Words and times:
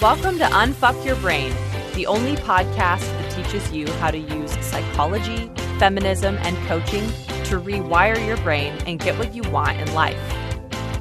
Welcome 0.00 0.38
to 0.38 0.44
Unfuck 0.46 1.04
Your 1.04 1.16
Brain, 1.16 1.52
the 1.94 2.06
only 2.06 2.34
podcast 2.34 3.00
that 3.00 3.30
teaches 3.32 3.70
you 3.70 3.86
how 3.98 4.10
to 4.10 4.16
use 4.16 4.50
psychology, 4.64 5.52
feminism, 5.78 6.38
and 6.40 6.56
coaching 6.66 7.06
to 7.44 7.60
rewire 7.60 8.26
your 8.26 8.38
brain 8.38 8.72
and 8.86 8.98
get 8.98 9.18
what 9.18 9.34
you 9.34 9.42
want 9.50 9.78
in 9.78 9.92
life. 9.92 10.16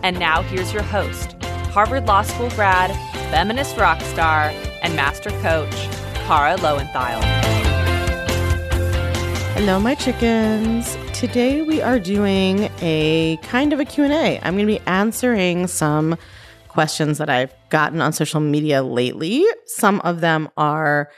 And 0.04 0.20
now 0.20 0.42
here's 0.42 0.74
your 0.74 0.84
host, 0.84 1.42
Harvard 1.72 2.08
Law 2.08 2.24
School 2.24 2.50
grad, 2.50 2.92
feminist 3.32 3.78
rock 3.78 4.02
star, 4.02 4.52
and 4.82 4.94
master 4.98 5.30
coach, 5.40 5.74
Kara 6.28 6.58
Loewentheil. 6.58 7.22
Hello, 9.54 9.80
my 9.80 9.96
chickens. 9.96 10.98
Today 11.14 11.62
we 11.62 11.82
are 11.82 12.00
doing 12.00 12.70
a 12.82 13.38
kind 13.44 13.72
of 13.72 13.80
a 13.80 13.86
Q&A. 13.86 14.42
I'm 14.44 14.56
going 14.56 14.68
to 14.68 14.74
be 14.74 14.86
answering 14.88 15.68
some 15.68 16.18
questions 16.70 17.18
that 17.18 17.30
I've 17.30 17.54
gotten 17.70 18.02
on 18.02 18.14
social 18.14 18.40
media 18.40 18.82
lately. 18.84 19.46
Some 19.66 20.00
of 20.02 20.22
them 20.22 20.50
are 20.56 21.10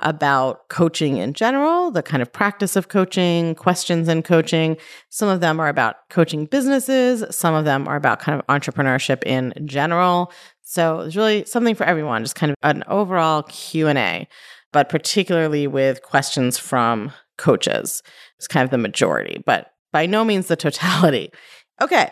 about 0.00 0.68
coaching 0.68 1.18
in 1.18 1.34
general, 1.34 1.90
the 1.90 2.02
kind 2.02 2.22
of 2.22 2.32
practice 2.32 2.74
of 2.74 2.88
coaching, 2.88 3.54
questions 3.54 4.08
in 4.08 4.22
coaching. 4.22 4.76
Some 5.10 5.28
of 5.28 5.40
them 5.40 5.60
are 5.60 5.68
about 5.68 6.08
coaching 6.08 6.46
businesses. 6.46 7.24
Some 7.30 7.54
of 7.54 7.64
them 7.64 7.86
are 7.86 7.96
about 7.96 8.18
kind 8.18 8.40
of 8.40 8.46
entrepreneurship 8.46 9.22
in 9.24 9.52
general. 9.66 10.32
So 10.62 11.00
it's 11.00 11.16
really 11.16 11.44
something 11.44 11.74
for 11.74 11.84
everyone, 11.84 12.22
just 12.22 12.34
kind 12.34 12.50
of 12.50 12.56
an 12.62 12.82
overall 12.86 13.42
Q&A, 13.44 14.28
but 14.72 14.88
particularly 14.88 15.66
with 15.66 16.02
questions 16.02 16.56
from 16.56 17.12
coaches. 17.36 18.02
It's 18.38 18.48
kind 18.48 18.64
of 18.64 18.70
the 18.70 18.78
majority, 18.78 19.42
but 19.44 19.72
by 19.92 20.06
no 20.06 20.24
means 20.24 20.46
the 20.46 20.56
totality. 20.56 21.30
Okay. 21.82 22.10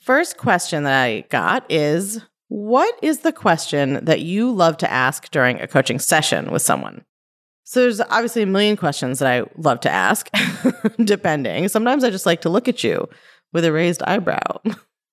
First 0.00 0.36
question 0.36 0.82
that 0.84 1.02
I 1.02 1.20
got 1.30 1.64
is 1.70 2.20
what 2.48 2.98
is 3.02 3.20
the 3.20 3.32
question 3.32 4.04
that 4.04 4.20
you 4.20 4.50
love 4.50 4.78
to 4.78 4.90
ask 4.90 5.30
during 5.30 5.60
a 5.60 5.68
coaching 5.68 5.98
session 5.98 6.50
with 6.50 6.62
someone? 6.62 7.04
So 7.64 7.82
there's 7.82 8.00
obviously 8.00 8.42
a 8.42 8.46
million 8.46 8.76
questions 8.76 9.18
that 9.18 9.30
I 9.30 9.46
love 9.56 9.80
to 9.80 9.90
ask, 9.90 10.30
depending. 11.04 11.68
Sometimes 11.68 12.02
I 12.02 12.10
just 12.10 12.24
like 12.24 12.40
to 12.42 12.48
look 12.48 12.66
at 12.66 12.82
you 12.82 13.06
with 13.52 13.66
a 13.66 13.72
raised 13.72 14.02
eyebrow. 14.02 14.60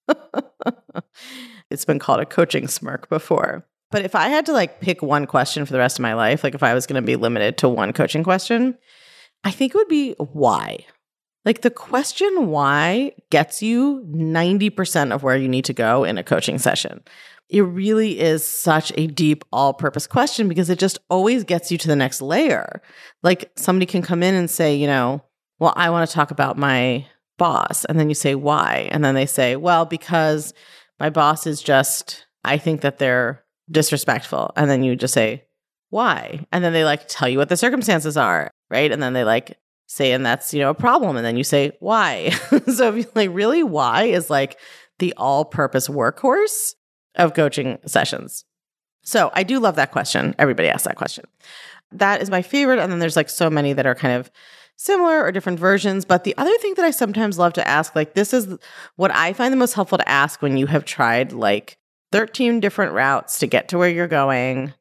it's 1.69 1.83
been 1.83 1.99
called 1.99 2.21
a 2.21 2.25
coaching 2.25 2.69
smirk 2.69 3.09
before. 3.09 3.65
But 3.91 4.05
if 4.05 4.15
I 4.15 4.29
had 4.29 4.45
to 4.45 4.53
like 4.53 4.79
pick 4.79 5.01
one 5.01 5.25
question 5.25 5.65
for 5.65 5.73
the 5.73 5.79
rest 5.79 5.99
of 5.99 6.03
my 6.03 6.13
life, 6.13 6.43
like 6.43 6.55
if 6.55 6.63
I 6.63 6.73
was 6.73 6.87
going 6.87 7.01
to 7.01 7.05
be 7.05 7.17
limited 7.17 7.57
to 7.57 7.69
one 7.69 7.91
coaching 7.91 8.23
question, 8.23 8.77
I 9.43 9.51
think 9.51 9.75
it 9.75 9.77
would 9.77 9.89
be 9.89 10.13
why. 10.13 10.85
Like 11.45 11.61
the 11.61 11.69
question 11.69 12.47
why 12.47 13.13
gets 13.29 13.61
you 13.61 14.03
90% 14.09 15.13
of 15.13 15.23
where 15.23 15.37
you 15.37 15.47
need 15.47 15.65
to 15.65 15.73
go 15.73 16.03
in 16.03 16.17
a 16.17 16.23
coaching 16.23 16.57
session. 16.57 17.03
It 17.47 17.61
really 17.61 18.19
is 18.19 18.43
such 18.43 18.91
a 18.97 19.05
deep, 19.05 19.45
all 19.53 19.73
purpose 19.73 20.07
question 20.07 20.49
because 20.49 20.71
it 20.71 20.79
just 20.79 20.97
always 21.09 21.43
gets 21.43 21.71
you 21.71 21.77
to 21.77 21.87
the 21.87 21.95
next 21.95 22.21
layer. 22.21 22.81
Like 23.21 23.51
somebody 23.55 23.85
can 23.85 24.01
come 24.01 24.23
in 24.23 24.33
and 24.33 24.49
say, 24.49 24.75
you 24.75 24.87
know, 24.87 25.23
well, 25.59 25.73
I 25.75 25.91
want 25.91 26.09
to 26.09 26.13
talk 26.13 26.31
about 26.31 26.57
my 26.57 27.05
boss. 27.37 27.85
And 27.85 27.99
then 27.99 28.09
you 28.09 28.15
say, 28.15 28.33
why? 28.33 28.89
And 28.91 29.05
then 29.05 29.13
they 29.13 29.27
say, 29.27 29.55
well, 29.55 29.85
because 29.85 30.53
my 30.99 31.11
boss 31.11 31.45
is 31.45 31.61
just, 31.61 32.25
I 32.43 32.57
think 32.57 32.81
that 32.81 32.97
they're 32.97 33.43
disrespectful. 33.69 34.51
And 34.55 34.69
then 34.69 34.83
you 34.83 34.95
just 34.95 35.13
say, 35.13 35.45
why? 35.89 36.45
And 36.51 36.63
then 36.63 36.73
they 36.73 36.83
like 36.83 37.07
tell 37.07 37.29
you 37.29 37.37
what 37.37 37.49
the 37.49 37.57
circumstances 37.57 38.17
are, 38.17 38.49
right? 38.69 38.91
And 38.91 39.01
then 39.01 39.13
they 39.13 39.23
like 39.23 39.57
say, 39.87 40.11
and 40.11 40.25
that's, 40.25 40.53
you 40.53 40.59
know, 40.59 40.69
a 40.69 40.75
problem. 40.75 41.15
And 41.15 41.25
then 41.25 41.37
you 41.37 41.43
say, 41.43 41.71
why? 41.79 42.29
so 42.73 42.89
if 42.89 42.97
you 42.97 43.05
like, 43.15 43.29
really, 43.31 43.63
why 43.63 44.03
is 44.03 44.29
like 44.29 44.57
the 44.99 45.13
all 45.17 45.45
purpose 45.45 45.87
workhorse 45.87 46.73
of 47.15 47.33
coaching 47.33 47.79
sessions. 47.85 48.45
So 49.03 49.31
I 49.33 49.43
do 49.43 49.59
love 49.59 49.75
that 49.75 49.91
question. 49.91 50.35
Everybody 50.39 50.69
asks 50.69 50.87
that 50.87 50.95
question. 50.95 51.25
That 51.91 52.21
is 52.21 52.29
my 52.29 52.41
favorite. 52.41 52.79
And 52.79 52.91
then 52.91 52.99
there's 52.99 53.15
like 53.15 53.29
so 53.29 53.49
many 53.49 53.73
that 53.73 53.85
are 53.85 53.95
kind 53.95 54.17
of 54.19 54.31
similar 54.77 55.21
or 55.21 55.31
different 55.31 55.59
versions. 55.59 56.05
But 56.05 56.23
the 56.23 56.35
other 56.37 56.55
thing 56.57 56.73
that 56.75 56.85
I 56.85 56.91
sometimes 56.91 57.37
love 57.37 57.53
to 57.53 57.67
ask, 57.67 57.95
like 57.95 58.13
this 58.13 58.33
is 58.33 58.57
what 58.95 59.11
I 59.11 59.33
find 59.33 59.53
the 59.53 59.57
most 59.57 59.73
helpful 59.73 59.97
to 59.97 60.09
ask 60.09 60.41
when 60.41 60.57
you 60.57 60.67
have 60.67 60.85
tried 60.85 61.31
like 61.31 61.77
13 62.11 62.59
different 62.59 62.93
routes 62.93 63.39
to 63.39 63.47
get 63.47 63.69
to 63.69 63.77
where 63.77 63.89
you're 63.89 64.07
going. 64.07 64.73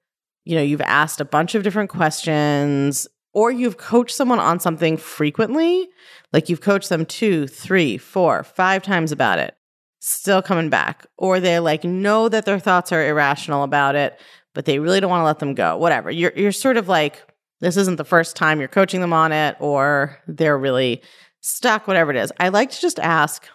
You 0.45 0.57
know, 0.57 0.63
you've 0.63 0.81
asked 0.81 1.21
a 1.21 1.25
bunch 1.25 1.55
of 1.55 1.63
different 1.63 1.91
questions 1.91 3.07
or 3.35 3.51
you've 3.51 3.77
coached 3.77 4.15
someone 4.15 4.39
on 4.39 4.61
something 4.61 4.97
frequently, 4.97 5.89
like 6.33 6.49
you've 6.49 6.61
coached 6.61 6.89
them 6.89 7.05
two, 7.05 7.47
three, 7.47 7.99
four, 7.99 8.45
five 8.45 8.83
times 8.83 9.13
about 9.13 9.39
it, 9.41 9.57
still 10.01 10.41
coming 10.41 10.71
back, 10.71 11.07
or 11.19 11.41
they 11.41 11.59
like 11.59 11.85
know 11.85 12.29
that 12.29 12.47
their 12.47 12.61
thoughts 12.61 12.93
are 12.93 13.07
irrational 13.07 13.65
about 13.65 13.97
it, 13.97 14.19
but 14.55 14.65
they 14.65 14.79
really 14.79 15.01
don't 15.01 15.11
want 15.11 15.21
to 15.21 15.27
let 15.27 15.41
them 15.41 15.55
go. 15.55 15.77
Whatever. 15.77 16.11
You're 16.11 16.33
you're 16.37 16.53
sort 16.53 16.77
of 16.77 16.89
like 16.89 17.23
this 17.61 17.77
isn't 17.77 17.97
the 17.97 18.05
first 18.05 18.37
time 18.37 18.61
you're 18.61 18.69
coaching 18.69 19.01
them 19.01 19.13
on 19.13 19.33
it, 19.33 19.57
or 19.59 20.19
they're 20.27 20.59
really 20.59 21.03
stuck. 21.41 21.89
Whatever 21.89 22.13
it 22.13 22.17
is, 22.17 22.33
I 22.39 22.49
like 22.49 22.71
to 22.71 22.81
just 22.81 23.01
ask, 23.01 23.47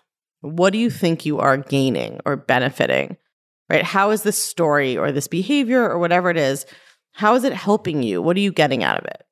what 0.42 0.74
do 0.74 0.78
you 0.78 0.90
think 0.90 1.26
you 1.26 1.40
are 1.40 1.58
gaining 1.58 2.20
or 2.26 2.36
benefiting? 2.36 3.18
Right? 3.70 3.84
How 3.84 4.10
is 4.12 4.24
this 4.24 4.42
story 4.42 4.98
or 4.98 5.12
this 5.12 5.28
behavior 5.28 5.88
or 5.88 6.00
whatever 6.00 6.30
it 6.30 6.38
is? 6.38 6.66
How 7.14 7.36
is 7.36 7.44
it 7.44 7.54
helping 7.54 8.04
you? 8.04 8.22
What 8.22 8.36
are 8.36 8.42
you 8.42 8.52
getting 8.52 8.84
out 8.84 8.98
of 8.98 9.06
it? 9.06 9.24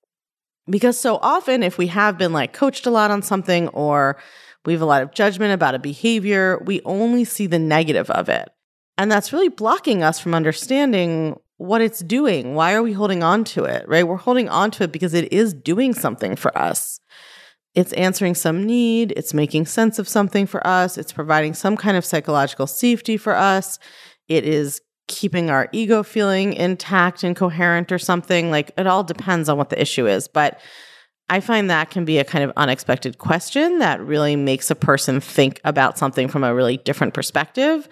Because 0.69 1.00
so 1.00 1.17
often, 1.22 1.63
if 1.63 1.78
we 1.78 1.88
have 1.88 2.17
been 2.17 2.33
like 2.33 2.53
coached 2.53 2.85
a 2.85 2.91
lot 2.91 3.11
on 3.11 3.22
something 3.22 3.69
or 3.69 4.17
we 4.66 4.73
have 4.73 4.81
a 4.81 4.85
lot 4.85 5.01
of 5.01 5.13
judgment 5.13 5.53
about 5.53 5.75
a 5.75 5.79
behavior, 5.79 6.61
we 6.66 6.81
only 6.83 7.23
see 7.23 7.47
the 7.47 7.59
negative 7.59 8.09
of 8.09 8.28
it. 8.28 8.50
And 8.97 9.11
that's 9.11 9.31
really 9.31 9.50
blocking 9.50 10.03
us 10.03 10.19
from 10.19 10.33
understanding 10.33 11.39
what 11.57 11.81
it's 11.81 12.00
doing. 12.00 12.53
Why 12.53 12.73
are 12.73 12.83
we 12.83 12.94
holding 12.94 13.23
on 13.23 13.44
to 13.45 13.63
it, 13.63 13.88
right? 13.88 14.07
We're 14.07 14.17
holding 14.17 14.50
on 14.50 14.72
to 14.72 14.83
it 14.83 14.91
because 14.91 15.13
it 15.13 15.31
is 15.31 15.53
doing 15.53 15.94
something 15.94 16.35
for 16.35 16.55
us. 16.57 16.99
It's 17.73 17.94
answering 17.94 18.35
some 18.35 18.66
need, 18.66 19.13
it's 19.16 19.34
making 19.34 19.67
sense 19.67 19.99
of 19.99 20.07
something 20.07 20.47
for 20.47 20.66
us, 20.66 20.97
it's 20.97 21.13
providing 21.13 21.53
some 21.53 21.78
kind 21.78 21.95
of 21.95 22.03
psychological 22.03 22.66
safety 22.66 23.17
for 23.17 23.35
us, 23.35 23.78
it 24.28 24.44
is 24.44 24.81
keeping 25.07 25.50
our 25.50 25.69
ego 25.72 26.03
feeling 26.03 26.53
intact 26.53 27.23
and 27.23 27.35
coherent 27.35 27.91
or 27.91 28.00
something. 28.00 28.51
Like 28.51 28.72
it 28.78 28.88
all 28.88 29.03
depends 29.03 29.50
on 29.50 29.57
what 29.57 29.69
the 29.69 29.81
issue 29.81 30.07
is. 30.07 30.28
But 30.28 30.59
I 31.29 31.40
find 31.40 31.69
that 31.69 31.90
can 31.91 32.06
be 32.06 32.19
a 32.19 32.23
kind 32.23 32.44
of 32.44 32.53
unexpected 32.56 33.17
question 33.17 33.79
that 33.79 34.01
really 34.01 34.35
makes 34.35 34.72
a 34.72 34.75
person 34.75 35.19
think 35.19 35.59
about 35.66 35.97
something 35.97 36.28
from 36.28 36.44
a 36.44 36.53
really 36.53 36.78
different 36.78 37.13
perspective. 37.13 37.88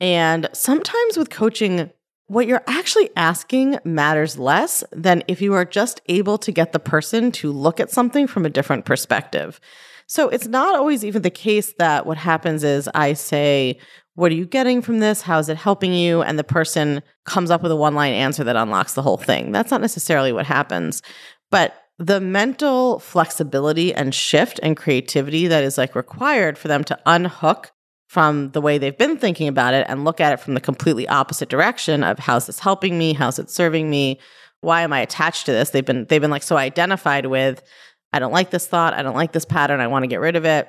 And 0.00 0.48
sometimes 0.52 1.16
with 1.16 1.30
coaching, 1.30 1.90
what 2.26 2.46
you're 2.46 2.62
actually 2.66 3.10
asking 3.16 3.78
matters 3.84 4.38
less 4.38 4.82
than 4.92 5.22
if 5.28 5.42
you 5.42 5.52
are 5.54 5.64
just 5.64 6.00
able 6.06 6.38
to 6.38 6.52
get 6.52 6.72
the 6.72 6.78
person 6.78 7.32
to 7.32 7.52
look 7.52 7.80
at 7.80 7.90
something 7.90 8.26
from 8.26 8.46
a 8.46 8.50
different 8.50 8.84
perspective. 8.84 9.60
So 10.10 10.28
it's 10.28 10.48
not 10.48 10.74
always 10.74 11.04
even 11.04 11.22
the 11.22 11.30
case 11.30 11.72
that 11.74 12.04
what 12.04 12.18
happens 12.18 12.64
is 12.64 12.88
I 12.96 13.12
say, 13.12 13.78
what 14.16 14.32
are 14.32 14.34
you 14.34 14.44
getting 14.44 14.82
from 14.82 14.98
this? 14.98 15.22
How 15.22 15.38
is 15.38 15.48
it 15.48 15.56
helping 15.56 15.94
you? 15.94 16.20
And 16.20 16.36
the 16.36 16.42
person 16.42 17.00
comes 17.26 17.48
up 17.48 17.62
with 17.62 17.70
a 17.70 17.76
one 17.76 17.94
line 17.94 18.12
answer 18.12 18.42
that 18.42 18.56
unlocks 18.56 18.94
the 18.94 19.02
whole 19.02 19.18
thing. 19.18 19.52
That's 19.52 19.70
not 19.70 19.80
necessarily 19.80 20.32
what 20.32 20.46
happens. 20.46 21.00
But 21.52 21.74
the 21.98 22.20
mental 22.20 22.98
flexibility 22.98 23.94
and 23.94 24.12
shift 24.12 24.58
and 24.64 24.76
creativity 24.76 25.46
that 25.46 25.62
is 25.62 25.78
like 25.78 25.94
required 25.94 26.58
for 26.58 26.66
them 26.66 26.82
to 26.84 26.98
unhook 27.06 27.70
from 28.08 28.50
the 28.50 28.60
way 28.60 28.78
they've 28.78 28.98
been 28.98 29.16
thinking 29.16 29.46
about 29.46 29.74
it 29.74 29.86
and 29.88 30.04
look 30.04 30.20
at 30.20 30.32
it 30.32 30.40
from 30.40 30.54
the 30.54 30.60
completely 30.60 31.06
opposite 31.06 31.48
direction 31.48 32.02
of 32.02 32.18
how's 32.18 32.46
this 32.46 32.58
helping 32.58 32.98
me? 32.98 33.12
How's 33.12 33.38
it 33.38 33.48
serving 33.48 33.88
me? 33.88 34.18
Why 34.60 34.82
am 34.82 34.92
I 34.92 35.02
attached 35.02 35.46
to 35.46 35.52
this? 35.52 35.70
They've 35.70 35.86
been 35.86 36.06
they've 36.06 36.20
been 36.20 36.32
like 36.32 36.42
so 36.42 36.56
identified 36.56 37.26
with 37.26 37.62
I 38.12 38.18
don't 38.18 38.32
like 38.32 38.50
this 38.50 38.66
thought, 38.66 38.94
I 38.94 39.02
don't 39.02 39.14
like 39.14 39.32
this 39.32 39.44
pattern, 39.44 39.80
I 39.80 39.86
want 39.86 40.02
to 40.04 40.08
get 40.08 40.20
rid 40.20 40.36
of 40.36 40.44
it 40.44 40.68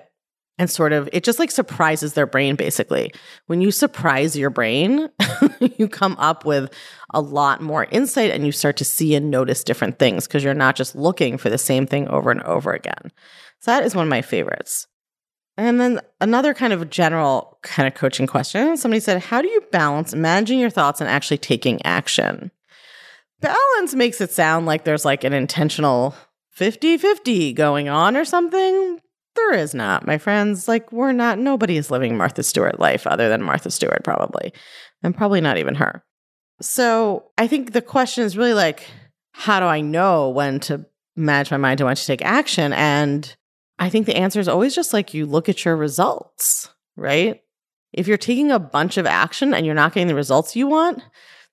and 0.57 0.69
sort 0.69 0.93
of 0.93 1.09
it 1.11 1.23
just 1.23 1.39
like 1.39 1.49
surprises 1.49 2.13
their 2.13 2.27
brain 2.27 2.55
basically. 2.55 3.11
When 3.47 3.61
you 3.61 3.71
surprise 3.71 4.37
your 4.37 4.51
brain, 4.51 5.09
you 5.59 5.87
come 5.87 6.15
up 6.19 6.45
with 6.45 6.71
a 7.13 7.19
lot 7.21 7.61
more 7.61 7.85
insight 7.85 8.31
and 8.31 8.45
you 8.45 8.51
start 8.51 8.77
to 8.77 8.85
see 8.85 9.15
and 9.15 9.31
notice 9.31 9.63
different 9.63 9.97
things 9.97 10.27
because 10.27 10.43
you're 10.43 10.53
not 10.53 10.75
just 10.75 10.95
looking 10.95 11.37
for 11.37 11.49
the 11.49 11.57
same 11.57 11.87
thing 11.87 12.07
over 12.09 12.29
and 12.29 12.43
over 12.43 12.71
again. 12.73 13.11
So 13.59 13.71
that 13.71 13.83
is 13.83 13.95
one 13.95 14.05
of 14.05 14.09
my 14.09 14.21
favorites. 14.21 14.87
And 15.57 15.79
then 15.79 15.99
another 16.19 16.53
kind 16.53 16.73
of 16.73 16.89
general 16.89 17.57
kind 17.63 17.87
of 17.87 17.93
coaching 17.93 18.27
question. 18.27 18.77
Somebody 18.77 18.99
said, 18.99 19.21
How 19.21 19.41
do 19.41 19.47
you 19.47 19.61
balance 19.71 20.13
managing 20.13 20.59
your 20.59 20.69
thoughts 20.69 21.01
and 21.01 21.09
actually 21.09 21.39
taking 21.39 21.83
action? 21.85 22.51
Balance 23.41 23.95
makes 23.95 24.21
it 24.21 24.31
sound 24.31 24.65
like 24.65 24.83
there's 24.83 25.05
like 25.05 25.23
an 25.23 25.33
intentional 25.33 26.15
50 26.51 26.97
50 26.97 27.53
going 27.53 27.89
on 27.89 28.15
or 28.15 28.25
something, 28.25 28.99
there 29.35 29.53
is 29.53 29.73
not, 29.73 30.05
my 30.05 30.17
friends. 30.17 30.67
Like, 30.67 30.91
we're 30.91 31.13
not, 31.13 31.39
nobody 31.39 31.77
is 31.77 31.91
living 31.91 32.17
Martha 32.17 32.43
Stewart 32.43 32.79
life 32.79 33.07
other 33.07 33.29
than 33.29 33.41
Martha 33.41 33.71
Stewart, 33.71 34.03
probably, 34.03 34.53
and 35.03 35.15
probably 35.15 35.41
not 35.41 35.57
even 35.57 35.75
her. 35.75 36.03
So 36.61 37.31
I 37.37 37.47
think 37.47 37.71
the 37.71 37.81
question 37.81 38.23
is 38.23 38.37
really 38.37 38.53
like, 38.53 38.85
how 39.31 39.59
do 39.59 39.65
I 39.65 39.81
know 39.81 40.29
when 40.29 40.59
to 40.61 40.85
manage 41.15 41.51
my 41.51 41.57
mind 41.57 41.79
and 41.79 41.87
when 41.87 41.95
to 41.95 42.05
take 42.05 42.23
action? 42.23 42.73
And 42.73 43.33
I 43.79 43.89
think 43.89 44.05
the 44.05 44.17
answer 44.17 44.39
is 44.39 44.47
always 44.47 44.75
just 44.75 44.93
like 44.93 45.13
you 45.13 45.25
look 45.25 45.49
at 45.49 45.65
your 45.65 45.75
results, 45.75 46.69
right? 46.95 47.41
If 47.93 48.07
you're 48.07 48.17
taking 48.17 48.51
a 48.51 48.59
bunch 48.59 48.97
of 48.97 49.05
action 49.05 49.53
and 49.53 49.65
you're 49.65 49.75
not 49.75 49.93
getting 49.93 50.07
the 50.07 50.15
results 50.15 50.55
you 50.55 50.67
want, 50.67 51.01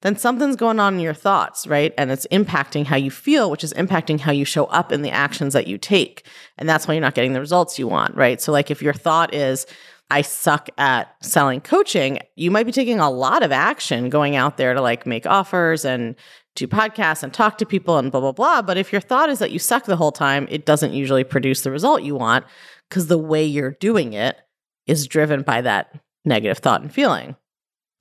then 0.03 0.17
something's 0.17 0.57
going 0.57 0.79
on 0.79 0.95
in 0.95 1.01
your 1.01 1.15
thoughts, 1.15 1.67
right? 1.67 1.93
And 1.99 2.11
it's 2.11 2.27
impacting 2.31 2.87
how 2.87 2.97
you 2.97 3.11
feel, 3.11 3.51
which 3.51 3.65
is 3.65 3.73
impacting 3.75 4.21
how 4.21 4.31
you 4.31 4.45
show 4.45 4.67
up 4.67 4.93
in 4.93 5.03
the 5.03 5.11
actions 5.11 5.55
that 5.55 5.67
you 5.67 5.77
take. 5.77 6.25
And 6.57 6.69
that's 6.69 6.87
why 6.87 6.95
you're 6.95 7.01
not 7.01 7.15
getting 7.15 7.33
the 7.33 7.41
results 7.41 7.79
you 7.79 7.89
want, 7.89 8.15
right? 8.15 8.41
So, 8.41 8.53
like, 8.53 8.71
if 8.71 8.81
your 8.81 8.93
thought 8.93 9.35
is, 9.35 9.67
I 10.11 10.23
suck 10.23 10.71
at 10.79 11.15
selling 11.23 11.61
coaching, 11.61 12.21
you 12.37 12.51
might 12.51 12.65
be 12.65 12.73
taking 12.73 12.99
a 12.99 13.11
lot 13.11 13.43
of 13.43 13.53
action 13.53 14.09
going 14.09 14.37
out 14.37 14.57
there 14.57 14.73
to 14.73 14.81
like 14.81 15.07
make 15.07 15.27
offers 15.27 15.85
and 15.85 16.15
do 16.55 16.67
podcasts 16.67 17.23
and 17.23 17.33
talk 17.33 17.59
to 17.59 17.67
people 17.67 17.99
and 17.99 18.11
blah, 18.11 18.21
blah, 18.21 18.33
blah. 18.33 18.63
But 18.63 18.79
if 18.79 18.91
your 18.91 19.03
thought 19.03 19.29
is 19.29 19.39
that 19.41 19.51
you 19.51 19.59
suck 19.59 19.85
the 19.85 19.97
whole 19.97 20.13
time, 20.13 20.49
it 20.51 20.65
doesn't 20.65 20.95
usually 20.95 21.25
produce 21.25 21.61
the 21.61 21.71
result 21.71 22.03
you 22.03 22.15
want 22.15 22.47
because 22.89 23.09
the 23.09 23.19
way 23.19 23.45
you're 23.45 23.73
doing 23.73 24.15
it 24.15 24.39
is 24.87 25.07
driven 25.07 25.43
by 25.43 25.61
that 25.61 26.01
negative 26.25 26.59
thought 26.59 26.81
and 26.81 26.93
feeling. 26.93 27.37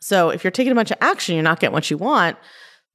So 0.02 0.30
if 0.30 0.44
you're 0.44 0.52
taking 0.52 0.72
a 0.72 0.76
bunch 0.76 0.92
of 0.92 0.98
action, 1.02 1.36
you're 1.36 1.44
not 1.44 1.60
getting 1.60 1.74
what 1.74 1.90
you 1.90 1.98
want, 1.98 2.38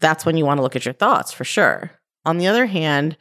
that's 0.00 0.26
when 0.26 0.36
you 0.36 0.44
want 0.44 0.58
to 0.58 0.62
look 0.62 0.76
at 0.76 0.84
your 0.84 0.94
thoughts 0.94 1.32
for 1.32 1.44
sure. 1.44 1.92
On 2.24 2.38
the 2.38 2.46
other 2.46 2.66
hand, 2.66 3.16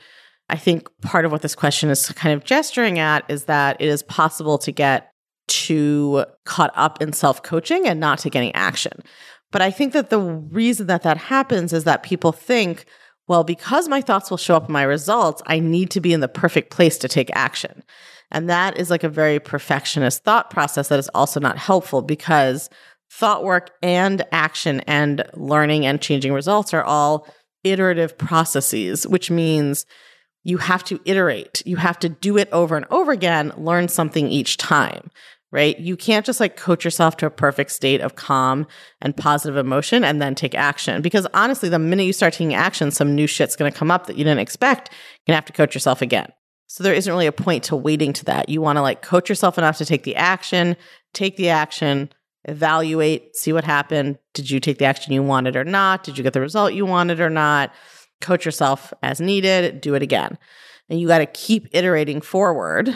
I 0.49 0.57
think 0.57 0.89
part 1.01 1.25
of 1.25 1.31
what 1.31 1.41
this 1.41 1.55
question 1.55 1.89
is 1.89 2.09
kind 2.09 2.35
of 2.35 2.43
gesturing 2.43 2.99
at 2.99 3.23
is 3.29 3.45
that 3.45 3.77
it 3.79 3.87
is 3.87 4.03
possible 4.03 4.57
to 4.59 4.71
get 4.71 5.11
too 5.47 6.25
caught 6.45 6.71
up 6.75 7.01
in 7.01 7.13
self 7.13 7.41
coaching 7.43 7.87
and 7.87 7.99
not 7.99 8.19
to 8.19 8.29
getting 8.29 8.53
action. 8.53 9.01
But 9.51 9.61
I 9.61 9.71
think 9.71 9.93
that 9.93 10.09
the 10.09 10.19
reason 10.19 10.87
that 10.87 11.03
that 11.03 11.17
happens 11.17 11.73
is 11.73 11.83
that 11.83 12.03
people 12.03 12.31
think, 12.31 12.85
well, 13.27 13.43
because 13.43 13.87
my 13.87 14.01
thoughts 14.01 14.29
will 14.29 14.37
show 14.37 14.55
up 14.55 14.67
in 14.67 14.73
my 14.73 14.83
results, 14.83 15.41
I 15.45 15.59
need 15.59 15.89
to 15.91 16.01
be 16.01 16.13
in 16.13 16.19
the 16.19 16.27
perfect 16.27 16.69
place 16.71 16.97
to 16.99 17.07
take 17.07 17.29
action. 17.33 17.83
And 18.31 18.49
that 18.49 18.77
is 18.77 18.89
like 18.89 19.03
a 19.03 19.09
very 19.09 19.39
perfectionist 19.39 20.23
thought 20.23 20.49
process 20.49 20.87
that 20.87 20.99
is 20.99 21.09
also 21.09 21.39
not 21.39 21.57
helpful 21.57 22.01
because 22.01 22.69
thought 23.11 23.43
work 23.43 23.71
and 23.83 24.25
action 24.31 24.79
and 24.81 25.23
learning 25.33 25.85
and 25.85 26.01
changing 26.01 26.31
results 26.31 26.73
are 26.73 26.83
all 26.83 27.27
iterative 27.63 28.17
processes, 28.17 29.05
which 29.05 29.29
means 29.29 29.85
you 30.43 30.57
have 30.57 30.83
to 30.85 30.99
iterate. 31.05 31.61
You 31.65 31.75
have 31.75 31.99
to 31.99 32.09
do 32.09 32.37
it 32.37 32.49
over 32.51 32.75
and 32.77 32.85
over 32.89 33.11
again, 33.11 33.51
learn 33.57 33.89
something 33.89 34.27
each 34.27 34.55
time, 34.57 35.11
right? 35.51 35.77
You 35.77 35.97
can't 35.97 36.25
just 36.25 36.39
like 36.39 36.55
coach 36.55 36.85
yourself 36.85 37.17
to 37.17 37.25
a 37.25 37.29
perfect 37.29 37.71
state 37.71 37.99
of 37.99 38.15
calm 38.15 38.65
and 39.01 39.15
positive 39.15 39.57
emotion 39.57 40.05
and 40.05 40.21
then 40.21 40.33
take 40.33 40.55
action. 40.55 41.01
Because 41.01 41.27
honestly, 41.33 41.67
the 41.67 41.79
minute 41.79 42.05
you 42.05 42.13
start 42.13 42.33
taking 42.33 42.55
action, 42.55 42.91
some 42.91 43.13
new 43.13 43.27
shit's 43.27 43.57
going 43.57 43.71
to 43.71 43.77
come 43.77 43.91
up 43.91 44.07
that 44.07 44.17
you 44.17 44.23
didn't 44.23 44.39
expect. 44.39 44.89
You're 44.89 45.33
going 45.33 45.33
to 45.33 45.43
have 45.43 45.45
to 45.45 45.53
coach 45.53 45.75
yourself 45.75 46.01
again. 46.01 46.31
So 46.67 46.81
there 46.81 46.93
isn't 46.93 47.11
really 47.11 47.27
a 47.27 47.33
point 47.33 47.65
to 47.65 47.75
waiting 47.75 48.13
to 48.13 48.25
that. 48.25 48.47
You 48.47 48.61
want 48.61 48.77
to 48.77 48.81
like 48.81 49.01
coach 49.01 49.27
yourself 49.27 49.57
enough 49.57 49.77
to 49.79 49.85
take 49.85 50.03
the 50.03 50.15
action, 50.15 50.77
take 51.13 51.35
the 51.35 51.49
action, 51.49 52.09
evaluate, 52.45 53.35
see 53.35 53.53
what 53.53 53.63
happened. 53.63 54.17
Did 54.33 54.49
you 54.49 54.59
take 54.59 54.77
the 54.77 54.85
action 54.85 55.13
you 55.13 55.23
wanted 55.23 55.55
or 55.55 55.63
not? 55.63 56.03
Did 56.03 56.17
you 56.17 56.23
get 56.23 56.33
the 56.33 56.41
result 56.41 56.73
you 56.73 56.85
wanted 56.85 57.19
or 57.19 57.29
not? 57.29 57.71
Coach 58.19 58.45
yourself 58.45 58.93
as 59.01 59.21
needed, 59.21 59.81
do 59.81 59.95
it 59.95 60.01
again. 60.01 60.37
And 60.89 60.99
you 60.99 61.07
got 61.07 61.19
to 61.19 61.25
keep 61.25 61.67
iterating 61.71 62.21
forward, 62.21 62.93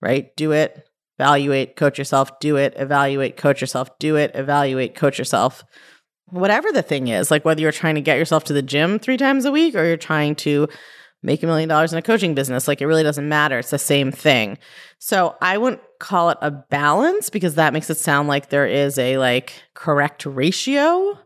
right? 0.00 0.34
Do 0.36 0.52
it, 0.52 0.88
evaluate, 1.18 1.76
coach 1.76 1.98
yourself, 1.98 2.38
do 2.40 2.56
it, 2.56 2.74
evaluate, 2.76 3.36
coach 3.36 3.60
yourself, 3.60 3.98
do 3.98 4.16
it, 4.16 4.32
evaluate, 4.34 4.94
coach 4.94 5.18
yourself. 5.18 5.64
Whatever 6.28 6.72
the 6.72 6.82
thing 6.82 7.08
is, 7.08 7.30
like 7.30 7.44
whether 7.44 7.60
you're 7.60 7.72
trying 7.72 7.94
to 7.94 8.00
get 8.00 8.18
yourself 8.18 8.44
to 8.44 8.52
the 8.52 8.62
gym 8.62 8.98
three 8.98 9.16
times 9.16 9.44
a 9.44 9.52
week 9.52 9.74
or 9.74 9.84
you're 9.84 9.96
trying 9.96 10.34
to 10.36 10.68
make 11.22 11.42
a 11.42 11.46
million 11.46 11.68
dollars 11.68 11.92
in 11.92 11.98
a 11.98 12.02
coaching 12.02 12.34
business. 12.34 12.68
Like 12.68 12.80
it 12.80 12.86
really 12.86 13.02
doesn't 13.02 13.28
matter. 13.28 13.58
It's 13.58 13.70
the 13.70 13.78
same 13.78 14.12
thing. 14.12 14.58
So 14.98 15.36
I 15.40 15.58
wouldn't 15.58 15.82
call 15.98 16.30
it 16.30 16.38
a 16.40 16.50
balance 16.50 17.30
because 17.30 17.56
that 17.56 17.72
makes 17.72 17.90
it 17.90 17.96
sound 17.96 18.28
like 18.28 18.48
there 18.48 18.66
is 18.66 18.98
a 18.98 19.18
like 19.18 19.52
correct 19.74 20.26
ratio. 20.26 21.18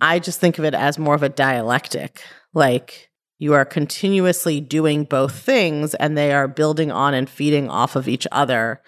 I 0.00 0.18
just 0.18 0.40
think 0.40 0.58
of 0.58 0.64
it 0.64 0.74
as 0.74 0.98
more 0.98 1.14
of 1.14 1.22
a 1.22 1.28
dialectic. 1.28 2.22
Like 2.54 3.10
you 3.38 3.54
are 3.54 3.64
continuously 3.64 4.60
doing 4.60 5.04
both 5.04 5.34
things 5.34 5.94
and 5.94 6.16
they 6.16 6.32
are 6.32 6.48
building 6.48 6.90
on 6.90 7.14
and 7.14 7.28
feeding 7.28 7.68
off 7.68 7.96
of 7.96 8.08
each 8.08 8.26
other. 8.32 8.82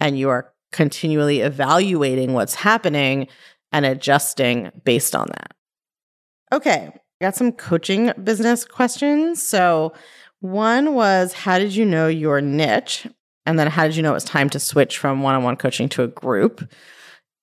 And 0.00 0.18
you 0.18 0.28
are 0.28 0.52
continually 0.72 1.40
evaluating 1.40 2.32
what's 2.32 2.56
happening 2.56 3.28
and 3.72 3.86
adjusting 3.86 4.70
based 4.84 5.14
on 5.16 5.28
that. 5.28 5.54
Okay, 6.52 6.92
got 7.20 7.36
some 7.36 7.52
coaching 7.52 8.12
business 8.22 8.64
questions. 8.64 9.42
So, 9.46 9.92
one 10.40 10.94
was 10.94 11.32
how 11.32 11.58
did 11.58 11.74
you 11.74 11.84
know 11.84 12.06
your 12.06 12.40
niche? 12.40 13.06
And 13.46 13.58
then 13.58 13.68
how 13.68 13.84
did 13.84 13.96
you 13.96 14.02
know 14.02 14.10
it 14.10 14.14
was 14.14 14.24
time 14.24 14.50
to 14.50 14.60
switch 14.60 14.98
from 14.98 15.22
one 15.22 15.34
on 15.34 15.42
one 15.42 15.56
coaching 15.56 15.88
to 15.90 16.02
a 16.02 16.08
group? 16.08 16.68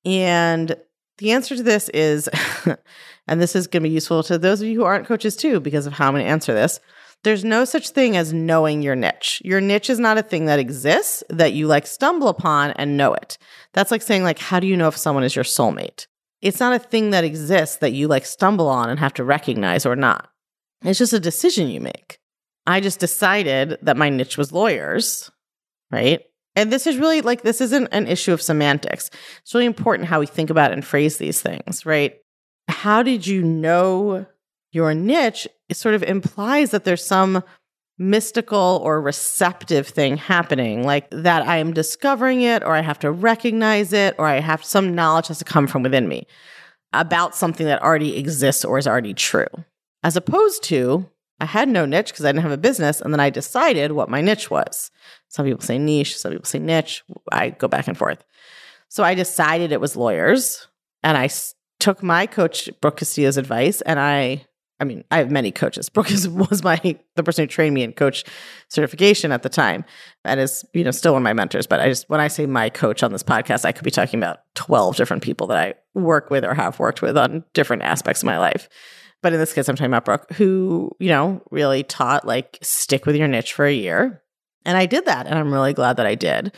And 0.06 0.76
the 1.18 1.32
answer 1.32 1.56
to 1.56 1.64
this 1.64 1.90
is, 1.90 2.28
and 3.28 3.42
this 3.42 3.56
is 3.56 3.68
going 3.68 3.84
to 3.84 3.90
be 3.90 3.94
useful 3.94 4.24
to 4.24 4.38
those 4.38 4.62
of 4.62 4.68
you 4.68 4.80
who 4.80 4.86
aren't 4.86 5.08
coaches 5.08 5.36
too, 5.36 5.60
because 5.60 5.86
of 5.86 5.94
how 5.94 6.08
I'm 6.08 6.14
going 6.14 6.26
to 6.26 6.30
answer 6.30 6.54
this. 6.54 6.80
There's 7.24 7.44
no 7.46 7.66
such 7.66 7.90
thing 7.90 8.18
as 8.18 8.34
knowing 8.34 8.82
your 8.82 8.96
niche. 8.96 9.42
Your 9.46 9.62
niche 9.62 9.92
is 9.92 10.00
not 10.00 10.18
a 10.18 10.24
thing 10.24 10.46
that 10.46 10.58
exists 10.58 11.24
that 11.30 11.54
you 11.54 11.68
like 11.68 11.86
stumble 11.86 12.28
upon 12.28 12.72
and 12.72 12.98
know 12.98 13.14
it. 13.14 13.38
That's 13.74 13.92
like 13.92 14.02
saying 14.02 14.24
like 14.24 14.40
how 14.40 14.60
do 14.60 14.66
you 14.66 14.76
know 14.76 14.88
if 14.88 14.98
someone 14.98 15.24
is 15.24 15.36
your 15.36 15.46
soulmate? 15.46 16.08
It's 16.42 16.60
not 16.60 16.74
a 16.74 16.80
thing 16.80 17.12
that 17.12 17.24
exists 17.24 17.78
that 17.78 17.94
you 17.94 18.08
like 18.08 18.26
stumble 18.26 18.68
on 18.68 18.90
and 18.90 19.00
have 19.00 19.14
to 19.16 19.24
recognize 19.24 19.86
or 19.86 19.96
not. 19.96 20.30
It's 20.84 21.00
just 21.00 21.14
a 21.14 21.20
decision 21.20 21.68
you 21.68 21.80
make. 21.82 22.20
I 22.66 22.80
just 22.80 23.00
decided 23.00 23.78
that 23.82 23.98
my 23.98 24.10
niche 24.10 24.38
was 24.38 24.52
lawyers, 24.52 25.32
right? 25.92 26.22
And 26.56 26.72
this 26.72 26.86
is 26.86 26.98
really 26.98 27.22
like, 27.22 27.44
this 27.44 27.62
isn't 27.62 27.88
an 27.92 28.08
issue 28.08 28.34
of 28.34 28.42
semantics. 28.42 29.10
It's 29.42 29.54
really 29.54 29.66
important 29.66 30.10
how 30.10 30.20
we 30.20 30.26
think 30.26 30.50
about 30.50 30.72
and 30.72 30.84
phrase 30.84 31.18
these 31.18 31.42
things, 31.42 31.86
right? 31.86 32.18
How 32.68 33.04
did 33.04 33.26
you 33.26 33.44
know 33.44 34.26
your 34.72 34.94
niche? 34.94 35.48
It 35.70 35.78
sort 35.78 35.96
of 35.96 36.04
implies 36.04 36.72
that 36.72 36.84
there's 36.84 37.06
some 37.06 37.44
mystical 38.02 38.82
or 38.84 39.00
receptive 39.00 39.88
thing 39.88 40.18
happening, 40.18 40.84
like 40.84 41.08
that 41.12 41.48
I 41.48 41.58
am 41.58 41.72
discovering 41.72 42.42
it, 42.42 42.64
or 42.64 42.76
I 42.76 42.82
have 42.82 43.00
to 43.00 43.12
recognize 43.12 43.94
it, 43.94 44.16
or 44.18 44.26
I 44.26 44.40
have 44.40 44.64
some 44.64 44.96
knowledge 44.96 45.28
has 45.28 45.40
to 45.40 45.46
come 45.46 45.68
from 45.68 45.84
within 45.84 46.08
me 46.08 46.28
about 46.94 47.36
something 47.36 47.66
that 47.68 47.82
already 47.82 48.18
exists 48.18 48.66
or 48.66 48.78
is 48.78 48.88
already 48.88 49.14
true. 49.14 49.48
As 50.04 50.18
opposed 50.18 50.64
to, 50.64 51.08
I 51.40 51.46
had 51.46 51.70
no 51.70 51.86
niche 51.86 52.08
because 52.08 52.26
I 52.26 52.30
didn't 52.30 52.44
have 52.44 52.52
a 52.52 52.58
business, 52.58 53.02
and 53.02 53.14
then 53.14 53.20
I 53.20 53.30
decided 53.30 53.94
what 53.94 54.10
my 54.10 54.20
niche 54.20 54.50
was. 54.50 54.92
Some 55.30 55.46
people 55.46 55.62
say 55.62 55.78
niche, 55.78 56.18
some 56.18 56.32
people 56.32 56.46
say 56.46 56.60
niche. 56.60 57.04
I 57.32 57.52
go 57.52 57.68
back 57.68 57.88
and 57.88 57.98
forth. 57.98 58.24
So 58.90 59.04
I 59.04 59.14
decided 59.16 59.72
it 59.72 59.80
was 59.80 59.96
lawyers, 59.96 60.68
and 61.04 61.18
I 61.18 61.30
took 61.80 62.04
my 62.04 62.28
coach 62.28 62.70
Brooke 62.82 62.98
Castillo's 62.98 63.38
advice, 63.38 63.82
and 63.82 64.00
I 64.00 64.48
I 64.82 64.84
mean, 64.84 65.04
I 65.12 65.20
have 65.20 65.30
many 65.30 65.52
coaches. 65.52 65.88
Brooke 65.94 66.12
is, 66.12 66.28
was 66.28 66.64
my 66.64 66.98
the 67.16 67.24
person 67.24 67.44
who 67.44 67.48
trained 67.48 67.76
me 67.76 67.84
in 67.84 67.94
coach 67.94 68.26
certification 68.68 69.32
at 69.32 69.44
the 69.44 69.50
time, 69.50 69.86
and 70.26 70.40
is 70.40 70.66
you 70.74 70.84
know 70.84 70.92
still 70.92 71.14
one 71.14 71.22
of 71.22 71.24
my 71.24 71.34
mentors. 71.34 71.68
But 71.68 71.80
I 71.80 71.88
just 71.88 72.10
when 72.10 72.20
I 72.20 72.28
say 72.28 72.46
my 72.48 72.70
coach 72.70 73.04
on 73.04 73.12
this 73.12 73.24
podcast, 73.24 73.64
I 73.64 73.72
could 73.72 73.86
be 73.86 73.92
talking 73.92 74.20
about 74.20 74.40
twelve 74.56 74.98
different 74.98 75.24
people 75.24 75.48
that 75.48 75.58
I 75.58 75.74
work 75.98 76.30
with 76.30 76.44
or 76.44 76.56
have 76.56 76.80
worked 76.80 77.02
with 77.02 77.18
on 77.18 77.46
different 77.54 77.84
aspects 77.84 78.24
of 78.24 78.26
my 78.26 78.40
life. 78.40 78.68
But 79.22 79.34
in 79.34 79.40
this 79.40 79.54
case, 79.54 79.70
I'm 79.70 79.76
talking 79.76 79.92
about 79.92 80.06
Brooke, 80.06 80.34
who 80.34 80.92
you 81.00 81.10
know 81.10 81.44
really 81.52 81.84
taught 81.84 82.26
like 82.26 82.58
stick 82.62 83.06
with 83.06 83.16
your 83.16 83.28
niche 83.28 83.54
for 83.54 83.66
a 83.66 83.74
year, 83.74 84.24
and 84.66 84.78
I 84.78 84.88
did 84.88 85.06
that, 85.06 85.28
and 85.28 85.38
I'm 85.38 85.54
really 85.54 85.74
glad 85.74 85.98
that 85.98 86.08
I 86.08 86.16
did. 86.16 86.54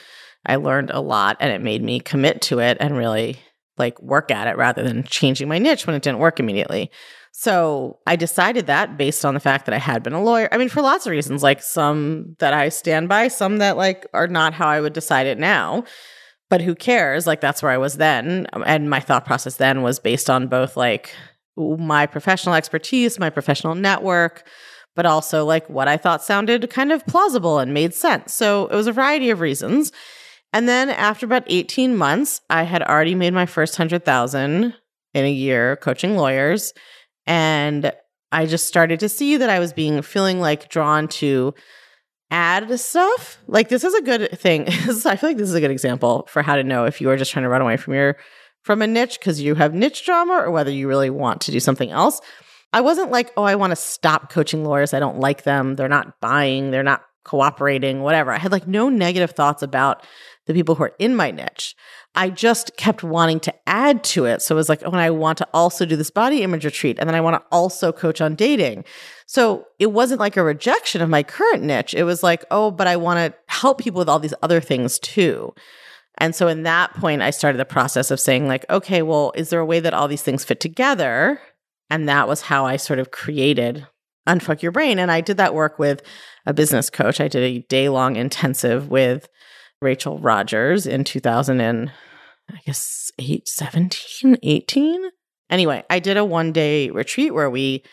I 0.45 0.55
learned 0.55 0.91
a 0.91 1.01
lot, 1.01 1.37
and 1.41 1.51
it 1.51 1.61
made 1.61 1.83
me 1.83 1.99
commit 1.99 2.41
to 2.43 2.59
it 2.59 2.77
and 2.79 2.97
really 2.97 3.39
like 3.77 4.01
work 4.01 4.31
at 4.31 4.47
it 4.47 4.57
rather 4.57 4.83
than 4.83 5.03
changing 5.03 5.47
my 5.47 5.57
niche 5.57 5.87
when 5.87 5.95
it 5.95 6.03
didn't 6.03 6.19
work 6.19 6.39
immediately. 6.39 6.91
So 7.35 7.97
I 8.05 8.15
decided 8.15 8.67
that 8.67 8.95
based 8.95 9.25
on 9.25 9.33
the 9.33 9.39
fact 9.39 9.65
that 9.65 9.73
I 9.73 9.79
had 9.79 10.03
been 10.03 10.13
a 10.13 10.21
lawyer. 10.21 10.47
I 10.51 10.57
mean, 10.57 10.69
for 10.69 10.83
lots 10.83 11.07
of 11.07 11.11
reasons, 11.11 11.41
like 11.41 11.63
some 11.63 12.35
that 12.37 12.53
I 12.53 12.69
stand 12.69 13.09
by, 13.09 13.27
some 13.27 13.57
that 13.57 13.75
like 13.75 14.05
are 14.13 14.27
not 14.27 14.53
how 14.53 14.67
I 14.67 14.79
would 14.79 14.93
decide 14.93 15.25
it 15.25 15.39
now. 15.39 15.83
But 16.51 16.61
who 16.61 16.75
cares? 16.75 17.25
Like 17.25 17.41
that's 17.41 17.63
where 17.63 17.71
I 17.71 17.79
was 17.79 17.97
then. 17.97 18.45
Um, 18.53 18.63
and 18.67 18.87
my 18.87 18.99
thought 18.99 19.25
process 19.25 19.55
then 19.55 19.81
was 19.81 19.99
based 19.99 20.29
on 20.29 20.47
both 20.47 20.77
like 20.77 21.11
my 21.57 22.05
professional 22.05 22.53
expertise, 22.53 23.17
my 23.17 23.31
professional 23.31 23.73
network, 23.73 24.47
but 24.95 25.07
also 25.07 25.43
like 25.43 25.67
what 25.67 25.87
I 25.87 25.97
thought 25.97 26.21
sounded 26.21 26.69
kind 26.69 26.91
of 26.91 27.03
plausible 27.07 27.57
and 27.57 27.73
made 27.73 27.95
sense. 27.95 28.35
So 28.35 28.67
it 28.67 28.75
was 28.75 28.85
a 28.85 28.91
variety 28.91 29.31
of 29.31 29.39
reasons. 29.39 29.91
And 30.53 30.69
then 30.69 30.91
after 30.91 31.25
about 31.25 31.45
18 31.47 31.97
months, 31.97 32.41
I 32.51 32.61
had 32.61 32.83
already 32.83 33.15
made 33.15 33.33
my 33.33 33.47
first 33.47 33.73
100,000 33.73 34.75
in 35.15 35.25
a 35.25 35.31
year 35.31 35.77
coaching 35.77 36.15
lawyers 36.15 36.73
and 37.25 37.91
I 38.31 38.45
just 38.45 38.67
started 38.67 38.99
to 39.01 39.09
see 39.09 39.37
that 39.37 39.49
I 39.49 39.59
was 39.59 39.73
being 39.73 40.01
feeling 40.01 40.39
like 40.39 40.69
drawn 40.69 41.07
to 41.09 41.53
add 42.31 42.79
stuff. 42.79 43.37
Like 43.47 43.69
this 43.69 43.83
is 43.83 43.93
a 43.93 44.01
good 44.01 44.31
thing. 44.39 44.63
I 44.67 45.15
feel 45.15 45.29
like 45.29 45.37
this 45.37 45.49
is 45.49 45.55
a 45.55 45.61
good 45.61 45.71
example 45.71 46.25
for 46.27 46.41
how 46.41 46.55
to 46.55 46.63
know 46.63 46.85
if 46.85 46.99
you 46.99 47.09
are 47.09 47.17
just 47.17 47.31
trying 47.31 47.43
to 47.43 47.49
run 47.49 47.61
away 47.61 47.77
from 47.77 47.93
your 47.93 48.17
from 48.63 48.81
a 48.81 48.87
niche 48.87 49.19
because 49.19 49.41
you 49.41 49.55
have 49.55 49.73
niche 49.73 50.05
drama 50.05 50.33
or 50.33 50.49
whether 50.49 50.71
you 50.71 50.87
really 50.87 51.09
want 51.09 51.41
to 51.41 51.51
do 51.51 51.59
something 51.59 51.91
else. 51.91 52.21
I 52.71 52.81
wasn't 52.81 53.11
like, 53.11 53.31
oh, 53.37 53.43
I 53.43 53.55
want 53.55 53.71
to 53.71 53.75
stop 53.75 54.31
coaching 54.31 54.63
lawyers. 54.63 54.93
I 54.93 54.99
don't 54.99 55.19
like 55.19 55.43
them. 55.43 55.75
They're 55.75 55.87
not 55.87 56.19
buying, 56.21 56.71
they're 56.71 56.81
not 56.81 57.03
cooperating, 57.23 58.01
whatever. 58.01 58.31
I 58.31 58.39
had 58.39 58.51
like 58.51 58.67
no 58.67 58.89
negative 58.89 59.31
thoughts 59.31 59.61
about 59.61 60.05
the 60.47 60.53
people 60.53 60.75
who 60.75 60.83
are 60.83 60.95
in 60.97 61.15
my 61.15 61.29
niche. 61.29 61.75
I 62.15 62.29
just 62.29 62.77
kept 62.77 63.03
wanting 63.03 63.39
to 63.41 63.53
add 63.65 64.03
to 64.05 64.25
it. 64.25 64.41
So 64.41 64.55
it 64.55 64.57
was 64.57 64.69
like, 64.69 64.83
oh, 64.85 64.91
and 64.91 64.99
I 64.99 65.09
want 65.09 65.39
to 65.39 65.47
also 65.53 65.85
do 65.85 65.95
this 65.95 66.11
body 66.11 66.43
image 66.43 66.63
retreat. 66.63 66.97
And 66.99 67.09
then 67.09 67.15
I 67.15 67.21
want 67.21 67.41
to 67.41 67.45
also 67.51 67.91
coach 67.91 68.21
on 68.21 68.35
dating. 68.35 68.85
So 69.25 69.65
it 69.79 69.91
wasn't 69.91 70.19
like 70.19 70.37
a 70.37 70.43
rejection 70.43 71.01
of 71.01 71.09
my 71.09 71.23
current 71.23 71.63
niche. 71.63 71.95
It 71.95 72.03
was 72.03 72.21
like, 72.21 72.45
oh, 72.51 72.69
but 72.69 72.85
I 72.85 72.97
want 72.97 73.17
to 73.17 73.37
help 73.47 73.79
people 73.79 73.99
with 73.99 74.09
all 74.09 74.19
these 74.19 74.33
other 74.43 74.61
things 74.61 74.99
too. 74.99 75.53
And 76.19 76.35
so 76.35 76.47
in 76.47 76.63
that 76.63 76.93
point, 76.93 77.23
I 77.23 77.31
started 77.31 77.57
the 77.57 77.65
process 77.65 78.11
of 78.11 78.19
saying, 78.19 78.47
like, 78.47 78.65
okay, 78.69 79.01
well, 79.01 79.31
is 79.35 79.49
there 79.49 79.59
a 79.59 79.65
way 79.65 79.79
that 79.79 79.95
all 79.95 80.07
these 80.07 80.21
things 80.21 80.45
fit 80.45 80.59
together? 80.59 81.41
And 81.89 82.07
that 82.07 82.27
was 82.27 82.41
how 82.41 82.65
I 82.65 82.77
sort 82.77 82.99
of 82.99 83.09
created 83.09 83.87
Unfuck 84.27 84.61
Your 84.61 84.71
Brain. 84.71 84.99
And 84.99 85.11
I 85.11 85.21
did 85.21 85.37
that 85.37 85.55
work 85.55 85.79
with 85.79 86.03
a 86.45 86.53
business 86.53 86.91
coach. 86.91 87.19
I 87.19 87.27
did 87.27 87.43
a 87.43 87.65
day 87.67 87.89
long 87.89 88.15
intensive 88.15 88.87
with 88.89 89.27
Rachel 89.83 90.17
Rogers 90.19 90.87
in 90.87 91.03
2000 91.03 91.61
and 91.61 91.91
I 92.49 92.59
guess 92.65 93.11
8, 93.19 93.47
17, 93.47 94.37
18. 94.41 95.09
Anyway, 95.49 95.83
I 95.89 95.99
did 95.99 96.17
a 96.17 96.25
one 96.25 96.51
day 96.51 96.89
retreat 96.89 97.33
where 97.33 97.49
we 97.49 97.83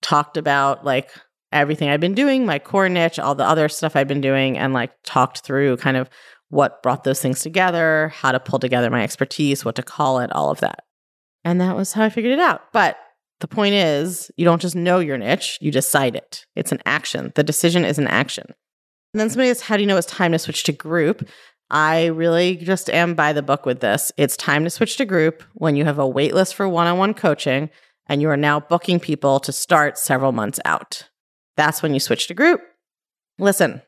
talked 0.00 0.36
about 0.36 0.84
like 0.84 1.10
everything 1.52 1.88
I've 1.88 2.00
been 2.00 2.14
doing, 2.14 2.46
my 2.46 2.58
core 2.58 2.88
niche, 2.88 3.18
all 3.18 3.34
the 3.34 3.44
other 3.44 3.68
stuff 3.68 3.96
I've 3.96 4.08
been 4.08 4.20
doing, 4.20 4.58
and 4.58 4.72
like 4.72 4.92
talked 5.04 5.40
through 5.40 5.78
kind 5.78 5.96
of 5.96 6.08
what 6.50 6.82
brought 6.82 7.04
those 7.04 7.20
things 7.20 7.40
together, 7.40 8.12
how 8.14 8.32
to 8.32 8.40
pull 8.40 8.58
together 8.58 8.90
my 8.90 9.02
expertise, 9.02 9.64
what 9.64 9.74
to 9.76 9.82
call 9.82 10.20
it, 10.20 10.32
all 10.32 10.50
of 10.50 10.60
that. 10.60 10.84
And 11.44 11.60
that 11.60 11.76
was 11.76 11.92
how 11.92 12.04
I 12.04 12.10
figured 12.10 12.32
it 12.32 12.38
out. 12.38 12.62
But 12.72 12.96
the 13.40 13.48
point 13.48 13.74
is, 13.74 14.30
you 14.36 14.44
don't 14.44 14.62
just 14.62 14.74
know 14.74 14.98
your 14.98 15.18
niche, 15.18 15.58
you 15.60 15.70
decide 15.70 16.16
it. 16.16 16.46
It's 16.56 16.72
an 16.72 16.80
action. 16.86 17.32
The 17.34 17.44
decision 17.44 17.84
is 17.84 17.98
an 17.98 18.08
action. 18.08 18.54
And 19.18 19.22
then 19.22 19.30
somebody 19.30 19.50
asks, 19.50 19.62
How 19.62 19.76
do 19.76 19.82
you 19.82 19.88
know 19.88 19.96
it's 19.96 20.06
time 20.06 20.30
to 20.30 20.38
switch 20.38 20.62
to 20.62 20.72
group? 20.72 21.28
I 21.72 22.06
really 22.06 22.54
just 22.54 22.88
am 22.88 23.16
by 23.16 23.32
the 23.32 23.42
book 23.42 23.66
with 23.66 23.80
this. 23.80 24.12
It's 24.16 24.36
time 24.36 24.62
to 24.62 24.70
switch 24.70 24.96
to 24.98 25.04
group 25.04 25.42
when 25.54 25.74
you 25.74 25.84
have 25.86 25.98
a 25.98 26.06
wait 26.06 26.34
list 26.34 26.54
for 26.54 26.68
one 26.68 26.86
on 26.86 26.98
one 26.98 27.14
coaching 27.14 27.68
and 28.06 28.22
you 28.22 28.30
are 28.30 28.36
now 28.36 28.60
booking 28.60 29.00
people 29.00 29.40
to 29.40 29.50
start 29.50 29.98
several 29.98 30.30
months 30.30 30.60
out. 30.64 31.08
That's 31.56 31.82
when 31.82 31.94
you 31.94 31.98
switch 31.98 32.28
to 32.28 32.34
group. 32.34 32.60
Listen, 33.40 33.82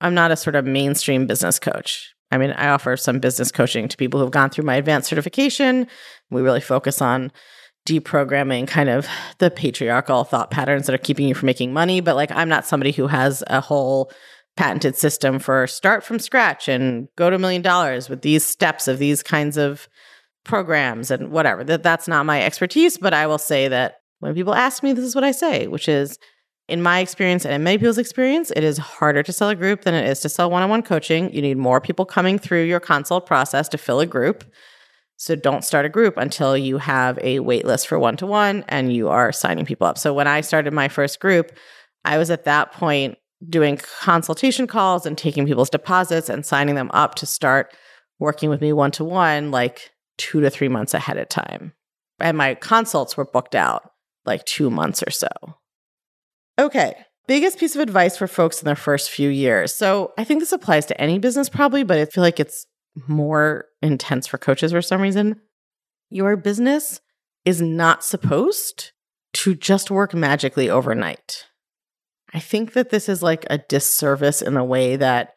I'm 0.00 0.14
not 0.14 0.30
a 0.30 0.36
sort 0.36 0.54
of 0.54 0.64
mainstream 0.64 1.26
business 1.26 1.58
coach. 1.58 2.14
I 2.30 2.38
mean, 2.38 2.52
I 2.52 2.68
offer 2.68 2.96
some 2.96 3.18
business 3.18 3.50
coaching 3.50 3.88
to 3.88 3.96
people 3.96 4.20
who've 4.20 4.30
gone 4.30 4.50
through 4.50 4.66
my 4.66 4.76
advanced 4.76 5.08
certification. 5.08 5.88
We 6.30 6.42
really 6.42 6.60
focus 6.60 7.02
on 7.02 7.32
deprogramming 7.88 8.68
kind 8.68 8.88
of 8.88 9.08
the 9.38 9.50
patriarchal 9.50 10.22
thought 10.22 10.52
patterns 10.52 10.86
that 10.86 10.94
are 10.94 10.98
keeping 10.98 11.26
you 11.26 11.34
from 11.34 11.46
making 11.46 11.72
money. 11.72 12.00
But 12.00 12.14
like, 12.14 12.30
I'm 12.30 12.48
not 12.48 12.66
somebody 12.66 12.92
who 12.92 13.08
has 13.08 13.42
a 13.48 13.60
whole 13.60 14.12
patented 14.56 14.96
system 14.96 15.38
for 15.38 15.66
start 15.66 16.04
from 16.04 16.18
scratch 16.18 16.68
and 16.68 17.08
go 17.16 17.30
to 17.30 17.36
a 17.36 17.38
million 17.38 17.62
dollars 17.62 18.08
with 18.08 18.22
these 18.22 18.44
steps 18.44 18.88
of 18.88 18.98
these 18.98 19.22
kinds 19.22 19.56
of 19.56 19.88
programs 20.44 21.10
and 21.10 21.30
whatever. 21.30 21.64
That 21.64 21.82
that's 21.82 22.08
not 22.08 22.26
my 22.26 22.42
expertise, 22.42 22.98
but 22.98 23.14
I 23.14 23.26
will 23.26 23.38
say 23.38 23.68
that 23.68 23.96
when 24.18 24.34
people 24.34 24.54
ask 24.54 24.82
me, 24.82 24.92
this 24.92 25.04
is 25.04 25.14
what 25.14 25.24
I 25.24 25.32
say, 25.32 25.66
which 25.66 25.88
is 25.88 26.18
in 26.68 26.82
my 26.82 27.00
experience 27.00 27.44
and 27.44 27.54
in 27.54 27.64
many 27.64 27.78
people's 27.78 27.98
experience, 27.98 28.52
it 28.54 28.62
is 28.62 28.78
harder 28.78 29.22
to 29.22 29.32
sell 29.32 29.48
a 29.48 29.56
group 29.56 29.82
than 29.82 29.94
it 29.94 30.06
is 30.06 30.20
to 30.20 30.28
sell 30.28 30.50
one-on-one 30.50 30.82
coaching. 30.82 31.32
You 31.32 31.42
need 31.42 31.56
more 31.56 31.80
people 31.80 32.04
coming 32.04 32.38
through 32.38 32.64
your 32.64 32.80
consult 32.80 33.26
process 33.26 33.68
to 33.70 33.78
fill 33.78 34.00
a 34.00 34.06
group. 34.06 34.44
So 35.16 35.34
don't 35.34 35.64
start 35.64 35.84
a 35.84 35.90
group 35.90 36.16
until 36.16 36.56
you 36.56 36.78
have 36.78 37.18
a 37.22 37.40
wait 37.40 37.66
list 37.66 37.88
for 37.88 37.98
one 37.98 38.16
to 38.18 38.26
one 38.26 38.64
and 38.68 38.92
you 38.92 39.08
are 39.08 39.32
signing 39.32 39.66
people 39.66 39.86
up. 39.86 39.98
So 39.98 40.14
when 40.14 40.26
I 40.26 40.40
started 40.40 40.72
my 40.72 40.88
first 40.88 41.20
group, 41.20 41.52
I 42.04 42.16
was 42.16 42.30
at 42.30 42.44
that 42.44 42.72
point 42.72 43.18
doing 43.48 43.78
consultation 44.00 44.66
calls 44.66 45.06
and 45.06 45.16
taking 45.16 45.46
people's 45.46 45.70
deposits 45.70 46.28
and 46.28 46.44
signing 46.44 46.74
them 46.74 46.90
up 46.92 47.14
to 47.16 47.26
start 47.26 47.74
working 48.18 48.50
with 48.50 48.60
me 48.60 48.72
one 48.72 48.90
to 48.92 49.04
one 49.04 49.50
like 49.50 49.90
two 50.18 50.40
to 50.40 50.50
three 50.50 50.68
months 50.68 50.92
ahead 50.94 51.16
of 51.16 51.28
time. 51.28 51.72
And 52.18 52.36
my 52.36 52.54
consults 52.54 53.16
were 53.16 53.24
booked 53.24 53.54
out 53.54 53.90
like 54.26 54.44
two 54.44 54.68
months 54.68 55.02
or 55.02 55.10
so. 55.10 55.28
Okay. 56.58 56.94
Biggest 57.26 57.58
piece 57.58 57.74
of 57.74 57.80
advice 57.80 58.16
for 58.16 58.26
folks 58.26 58.60
in 58.60 58.66
their 58.66 58.76
first 58.76 59.10
few 59.10 59.30
years. 59.30 59.74
So 59.74 60.12
I 60.18 60.24
think 60.24 60.40
this 60.40 60.52
applies 60.52 60.84
to 60.86 61.00
any 61.00 61.18
business 61.18 61.48
probably, 61.48 61.84
but 61.84 61.98
I 61.98 62.04
feel 62.04 62.22
like 62.22 62.40
it's 62.40 62.66
more 63.08 63.66
intense 63.80 64.26
for 64.26 64.36
coaches 64.36 64.72
for 64.72 64.82
some 64.82 65.00
reason. 65.00 65.40
Your 66.10 66.36
business 66.36 67.00
is 67.44 67.62
not 67.62 68.04
supposed 68.04 68.92
to 69.32 69.54
just 69.54 69.90
work 69.90 70.12
magically 70.12 70.68
overnight. 70.68 71.46
I 72.32 72.40
think 72.40 72.72
that 72.74 72.90
this 72.90 73.08
is 73.08 73.22
like 73.22 73.46
a 73.50 73.58
disservice 73.58 74.42
in 74.42 74.54
the 74.54 74.64
way 74.64 74.96
that 74.96 75.34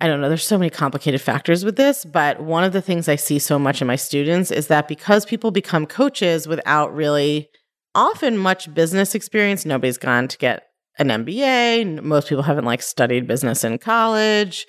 I 0.00 0.08
don't 0.08 0.20
know, 0.20 0.28
there's 0.28 0.46
so 0.46 0.58
many 0.58 0.70
complicated 0.70 1.20
factors 1.20 1.64
with 1.64 1.76
this, 1.76 2.04
but 2.04 2.42
one 2.42 2.64
of 2.64 2.72
the 2.72 2.82
things 2.82 3.08
I 3.08 3.16
see 3.16 3.38
so 3.38 3.58
much 3.58 3.80
in 3.80 3.86
my 3.86 3.96
students 3.96 4.50
is 4.50 4.66
that 4.66 4.88
because 4.88 5.24
people 5.24 5.50
become 5.50 5.86
coaches 5.86 6.46
without 6.46 6.94
really 6.94 7.48
often 7.94 8.36
much 8.36 8.74
business 8.74 9.14
experience, 9.14 9.64
nobody's 9.64 9.96
gone 9.96 10.28
to 10.28 10.36
get 10.36 10.66
an 10.98 11.08
MBA, 11.08 12.02
most 12.02 12.28
people 12.28 12.42
haven't 12.42 12.64
like 12.64 12.82
studied 12.82 13.26
business 13.26 13.64
in 13.64 13.78
college 13.78 14.66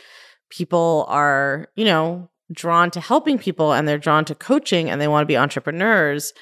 people 0.50 1.06
are, 1.08 1.68
you 1.76 1.86
know, 1.86 2.30
drawn 2.52 2.92
to 2.92 3.00
helping 3.00 3.38
people 3.38 3.74
and 3.74 3.88
they're 3.88 3.98
drawn 3.98 4.26
to 4.26 4.36
coaching 4.36 4.90
and 4.90 5.02
they 5.02 5.08
want 5.08 5.24
to 5.24 5.28
be 5.28 5.38
entrepreneurs. 5.38 6.34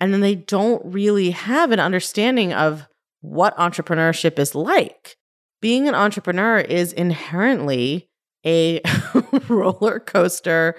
And 0.00 0.12
then 0.12 0.20
they 0.20 0.34
don't 0.34 0.82
really 0.84 1.30
have 1.30 1.72
an 1.72 1.80
understanding 1.80 2.52
of 2.52 2.86
what 3.20 3.56
entrepreneurship 3.56 4.38
is 4.38 4.54
like. 4.54 5.16
Being 5.60 5.88
an 5.88 5.94
entrepreneur 5.94 6.58
is 6.58 6.92
inherently 6.92 8.08
a 8.46 8.80
roller 9.48 10.00
coaster 10.00 10.76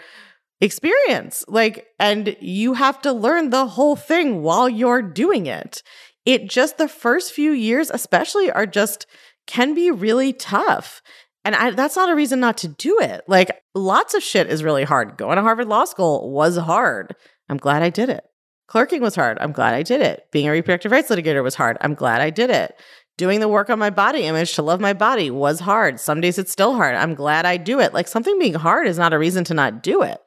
experience. 0.59 1.43
Like, 1.47 1.87
and 1.99 2.35
you 2.39 2.73
have 2.73 3.01
to 3.01 3.13
learn 3.13 3.49
the 3.49 3.65
whole 3.65 3.95
thing 3.95 4.41
while 4.41 4.69
you're 4.69 5.01
doing 5.01 5.45
it. 5.45 5.83
It 6.25 6.49
just, 6.49 6.77
the 6.77 6.87
first 6.87 7.33
few 7.33 7.51
years, 7.51 7.89
especially, 7.89 8.51
are 8.51 8.65
just 8.65 9.05
can 9.47 9.73
be 9.73 9.91
really 9.91 10.33
tough. 10.33 11.01
And 11.43 11.55
I, 11.55 11.71
that's 11.71 11.95
not 11.95 12.09
a 12.09 12.15
reason 12.15 12.39
not 12.39 12.57
to 12.59 12.67
do 12.67 12.99
it. 13.01 13.23
Like 13.27 13.59
lots 13.73 14.13
of 14.13 14.21
shit 14.21 14.47
is 14.47 14.63
really 14.63 14.83
hard. 14.83 15.17
Going 15.17 15.37
to 15.37 15.41
Harvard 15.41 15.67
Law 15.67 15.85
School 15.85 16.31
was 16.31 16.57
hard. 16.57 17.15
I'm 17.49 17.57
glad 17.57 17.81
I 17.81 17.89
did 17.89 18.09
it. 18.09 18.23
Clerking 18.71 19.01
was 19.01 19.15
hard. 19.15 19.37
I'm 19.41 19.51
glad 19.51 19.73
I 19.73 19.83
did 19.83 19.99
it. 19.99 20.27
Being 20.31 20.47
a 20.47 20.51
reproductive 20.53 20.93
rights 20.93 21.09
litigator 21.09 21.43
was 21.43 21.55
hard. 21.55 21.75
I'm 21.81 21.93
glad 21.93 22.21
I 22.21 22.29
did 22.29 22.49
it. 22.49 22.73
Doing 23.17 23.41
the 23.41 23.49
work 23.49 23.69
on 23.69 23.77
my 23.79 23.89
body 23.89 24.21
image 24.21 24.53
to 24.53 24.61
love 24.61 24.79
my 24.79 24.93
body 24.93 25.29
was 25.29 25.59
hard. 25.59 25.99
Some 25.99 26.21
days 26.21 26.37
it's 26.37 26.53
still 26.53 26.73
hard. 26.75 26.95
I'm 26.95 27.13
glad 27.13 27.45
I 27.45 27.57
do 27.57 27.81
it. 27.81 27.93
Like 27.93 28.07
something 28.07 28.39
being 28.39 28.53
hard 28.53 28.87
is 28.87 28.97
not 28.97 29.11
a 29.11 29.19
reason 29.19 29.43
to 29.43 29.53
not 29.53 29.83
do 29.83 30.03
it. 30.03 30.21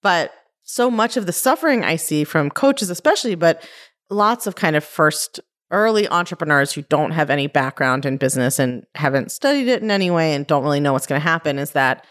But 0.00 0.32
so 0.62 0.90
much 0.90 1.18
of 1.18 1.26
the 1.26 1.34
suffering 1.34 1.84
I 1.84 1.96
see 1.96 2.24
from 2.24 2.48
coaches, 2.48 2.88
especially, 2.88 3.34
but 3.34 3.62
lots 4.08 4.46
of 4.46 4.54
kind 4.54 4.74
of 4.74 4.84
first 4.84 5.38
early 5.70 6.08
entrepreneurs 6.08 6.72
who 6.72 6.80
don't 6.80 7.10
have 7.10 7.28
any 7.28 7.46
background 7.46 8.06
in 8.06 8.16
business 8.16 8.58
and 8.58 8.86
haven't 8.94 9.32
studied 9.32 9.68
it 9.68 9.82
in 9.82 9.90
any 9.90 10.10
way 10.10 10.32
and 10.32 10.46
don't 10.46 10.64
really 10.64 10.80
know 10.80 10.94
what's 10.94 11.06
going 11.06 11.20
to 11.20 11.28
happen 11.28 11.58
is 11.58 11.72
that 11.72 12.06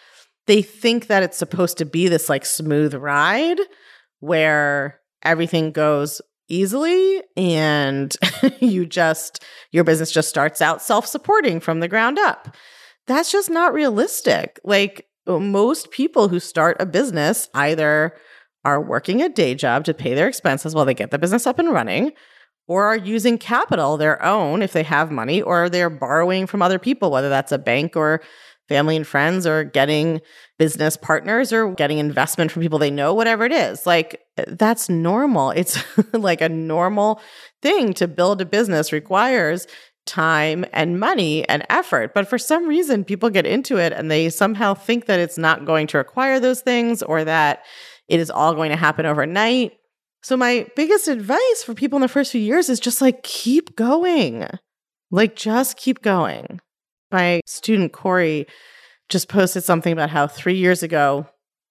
they 0.46 0.62
think 0.62 1.08
that 1.08 1.24
it's 1.24 1.40
supposed 1.40 1.80
to 1.80 1.86
be 1.86 2.08
this 2.08 2.30
like 2.30 2.46
smooth 2.46 2.94
ride 2.94 3.60
where 4.20 5.01
everything 5.24 5.72
goes 5.72 6.22
easily 6.48 7.22
and 7.38 8.16
you 8.60 8.86
just 8.86 9.44
your 9.72 9.84
business 9.84 10.12
just 10.12 10.30
starts 10.30 10.62
out 10.62 10.82
self-supporting 10.82 11.60
from 11.60 11.80
the 11.80 11.88
ground 11.88 12.20
up. 12.20 12.56
That's 13.08 13.32
just 13.32 13.50
not 13.50 13.74
realistic. 13.74 14.60
Like 14.64 15.08
uh, 15.28 15.40
most 15.40 15.92
people 15.92 16.28
who 16.28 16.40
start 16.40 16.78
a 16.80 16.86
business 16.86 17.50
either 17.54 18.16
are 18.64 18.82
working 18.82 19.22
a 19.22 19.30
day 19.30 19.56
job 19.56 19.86
to 19.86 19.94
pay 19.94 20.14
their 20.14 20.28
expenses 20.28 20.76
while 20.76 20.86
they 20.86 20.94
get 20.94 21.12
the 21.12 21.20
business 21.20 21.48
up 21.48 21.58
and 21.58 21.72
running 21.72 22.12
or 22.68 22.86
are 22.86 22.98
using 22.98 23.38
capital, 23.38 23.98
their 23.98 24.24
own, 24.24 24.62
if 24.62 24.72
they 24.72 24.84
have 24.84 25.12
money, 25.12 25.42
or 25.42 25.70
they're 25.70 25.90
borrowing 25.90 26.48
from 26.48 26.62
other 26.62 26.80
people, 26.80 27.12
whether 27.12 27.28
that's 27.28 27.52
a 27.52 27.58
bank 27.58 27.98
or 27.98 28.22
family 28.72 28.96
and 28.96 29.06
friends, 29.06 29.46
or 29.46 29.66
getting 29.66 30.22
business 30.62 30.96
partners 30.96 31.52
or 31.52 31.74
getting 31.74 31.98
investment 31.98 32.52
from 32.52 32.62
people 32.62 32.78
they 32.78 32.92
know, 32.92 33.14
whatever 33.16 33.44
it 33.46 33.52
is. 33.52 33.88
Like, 33.88 34.22
eh, 34.38 34.46
that's 34.48 34.90
normal. 34.90 35.50
It's 35.56 35.84
like 36.14 36.40
a 36.40 36.48
normal 36.48 37.20
thing 37.64 37.94
to 37.96 38.08
build 38.08 38.42
a 38.42 38.46
business 38.46 38.94
requires 38.94 39.66
time 40.06 40.64
and 40.72 41.00
money 41.00 41.50
and 41.50 41.66
effort. 41.70 42.14
But 42.14 42.28
for 42.28 42.38
some 42.38 42.68
reason, 42.68 43.04
people 43.04 43.32
get 43.32 43.48
into 43.48 43.78
it 43.78 43.92
and 43.92 44.12
they 44.12 44.30
somehow 44.30 44.76
think 44.76 45.08
that 45.08 45.20
it's 45.20 45.38
not 45.38 45.66
going 45.66 45.88
to 45.88 45.98
require 45.98 46.40
those 46.40 46.62
things 46.62 47.02
or 47.02 47.24
that 47.24 47.66
it 48.08 48.20
is 48.20 48.30
all 48.30 48.54
going 48.54 48.70
to 48.70 48.78
happen 48.78 49.08
overnight. 49.08 49.74
So, 50.22 50.38
my 50.38 50.68
biggest 50.76 51.08
advice 51.08 51.64
for 51.66 51.74
people 51.74 51.98
in 51.98 52.02
the 52.02 52.08
first 52.08 52.32
few 52.32 52.42
years 52.42 52.70
is 52.70 52.80
just 52.80 53.02
like 53.02 53.24
keep 53.24 53.76
going. 53.76 54.46
Like, 55.10 55.36
just 55.36 55.76
keep 55.76 56.04
going. 56.04 56.62
My 57.12 57.42
student, 57.46 57.94
Corey, 57.94 58.48
just 59.10 59.28
posted 59.28 59.64
something 59.64 59.92
about 59.92 60.10
how 60.10 60.28
three 60.28 60.56
years 60.56 60.84
ago 60.84 61.28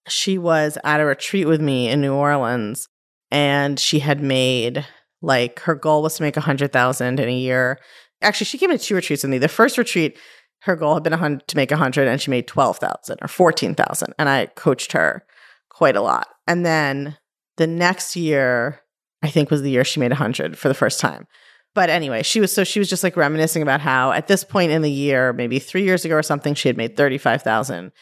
she 0.09 0.39
was 0.39 0.77
at 0.85 1.01
a 1.01 1.07
retreat 1.07 1.47
with 1.47 1.61
me 1.61 1.89
in 1.89 2.01
New 2.01 2.15
Orleans 2.15 2.89
and 3.31 3.79
she 3.79 4.01
had 4.01 4.23
made 4.23 4.87
like 5.23 5.61
her 5.61 5.75
goal 5.75 6.03
was 6.03 6.17
to 6.17 6.23
make 6.23 6.37
a 6.37 6.43
hundred 6.43 6.73
thousand 6.73 7.21
in 7.21 7.29
a 7.29 7.37
year. 7.37 7.79
Actually, 8.23 8.47
she 8.47 8.59
came 8.59 8.71
to 8.71 8.79
two 8.79 8.95
retreats 8.95 9.23
with 9.23 9.31
me. 9.31 9.39
The 9.39 9.49
first 9.49 9.79
retreat, 9.79 10.19
her 10.61 10.77
goal 10.77 10.95
had 10.95 11.03
been 11.03 11.41
to 11.47 11.57
make 11.57 11.71
100 11.71 12.07
and 12.07 12.21
she 12.21 12.31
made 12.31 12.47
12,000 12.47 13.19
or 13.23 13.29
14,000 13.29 14.15
and 14.19 14.29
I 14.29 14.47
coached 14.47 14.93
her 14.93 15.25
quite 15.71 15.97
a 15.97 16.03
lot. 16.03 16.29
And 16.47 16.67
then 16.67 17.17
the 17.57 17.67
next 17.67 18.17
year 18.17 18.81
I 19.23 19.31
think 19.31 19.51
was 19.51 19.63
the 19.63 19.71
year 19.71 19.85
she 19.85 20.01
made 20.01 20.11
100 20.11 20.59
for 20.59 20.69
the 20.69 20.75
first 20.75 21.01
time. 21.01 21.27
But 21.75 21.91
anyway, 21.91 22.23
she 22.23 22.41
was 22.41 22.53
so 22.53 22.65
she 22.65 22.79
was 22.79 22.89
just 22.91 23.05
like 23.05 23.17
reminiscing 23.17 23.63
about 23.63 23.81
how 23.81 24.13
at 24.13 24.27
this 24.27 24.45
point 24.45 24.73
in 24.73 24.83
the 24.83 24.91
year, 24.91 25.33
maybe 25.33 25.59
3 25.59 25.83
years 25.83 26.05
ago 26.05 26.17
or 26.17 26.23
something, 26.23 26.55
she 26.55 26.69
had 26.69 26.77
made 26.77 26.97
35,000 26.97 27.93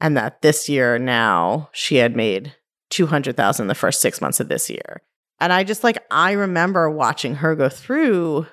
and 0.00 0.16
that 0.16 0.40
this 0.40 0.68
year 0.68 0.98
now 0.98 1.68
she 1.72 1.96
had 1.96 2.16
made 2.16 2.54
200,000 2.90 3.66
the 3.66 3.74
first 3.74 4.00
6 4.00 4.20
months 4.20 4.40
of 4.40 4.48
this 4.48 4.70
year. 4.70 5.02
And 5.38 5.52
I 5.52 5.64
just 5.64 5.84
like 5.84 5.98
I 6.10 6.32
remember 6.32 6.90
watching 6.90 7.36
her 7.36 7.54
go 7.54 7.68
through 7.68 8.46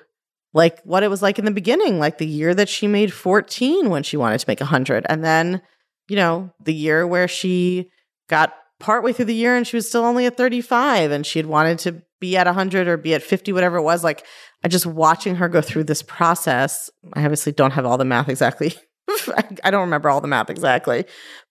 like 0.54 0.80
what 0.82 1.02
it 1.02 1.08
was 1.08 1.22
like 1.22 1.38
in 1.38 1.44
the 1.44 1.50
beginning, 1.50 1.98
like 1.98 2.18
the 2.18 2.26
year 2.26 2.54
that 2.54 2.68
she 2.68 2.86
made 2.86 3.12
14 3.12 3.90
when 3.90 4.02
she 4.02 4.16
wanted 4.16 4.38
to 4.38 4.48
make 4.48 4.60
a 4.60 4.64
100 4.64 5.06
and 5.08 5.24
then, 5.24 5.62
you 6.08 6.16
know, 6.16 6.50
the 6.60 6.74
year 6.74 7.06
where 7.06 7.28
she 7.28 7.90
got 8.28 8.54
partway 8.80 9.12
through 9.12 9.26
the 9.26 9.34
year 9.34 9.56
and 9.56 9.66
she 9.66 9.76
was 9.76 9.88
still 9.88 10.04
only 10.04 10.26
at 10.26 10.36
35 10.36 11.10
and 11.10 11.26
she 11.26 11.38
had 11.38 11.46
wanted 11.46 11.78
to 11.80 12.02
be 12.20 12.36
at 12.36 12.46
100 12.46 12.88
or 12.88 12.96
be 12.96 13.14
at 13.14 13.22
50 13.22 13.52
whatever 13.52 13.76
it 13.76 13.82
was 13.82 14.02
like 14.02 14.24
I 14.64 14.68
just 14.68 14.86
watching 14.86 15.36
her 15.36 15.48
go 15.48 15.60
through 15.60 15.84
this 15.84 16.02
process. 16.02 16.90
I 17.14 17.22
obviously 17.22 17.52
don't 17.52 17.72
have 17.72 17.86
all 17.86 17.98
the 17.98 18.04
math 18.04 18.28
exactly. 18.28 18.74
I 19.64 19.70
don't 19.70 19.82
remember 19.82 20.10
all 20.10 20.20
the 20.20 20.28
math 20.28 20.50
exactly, 20.50 21.04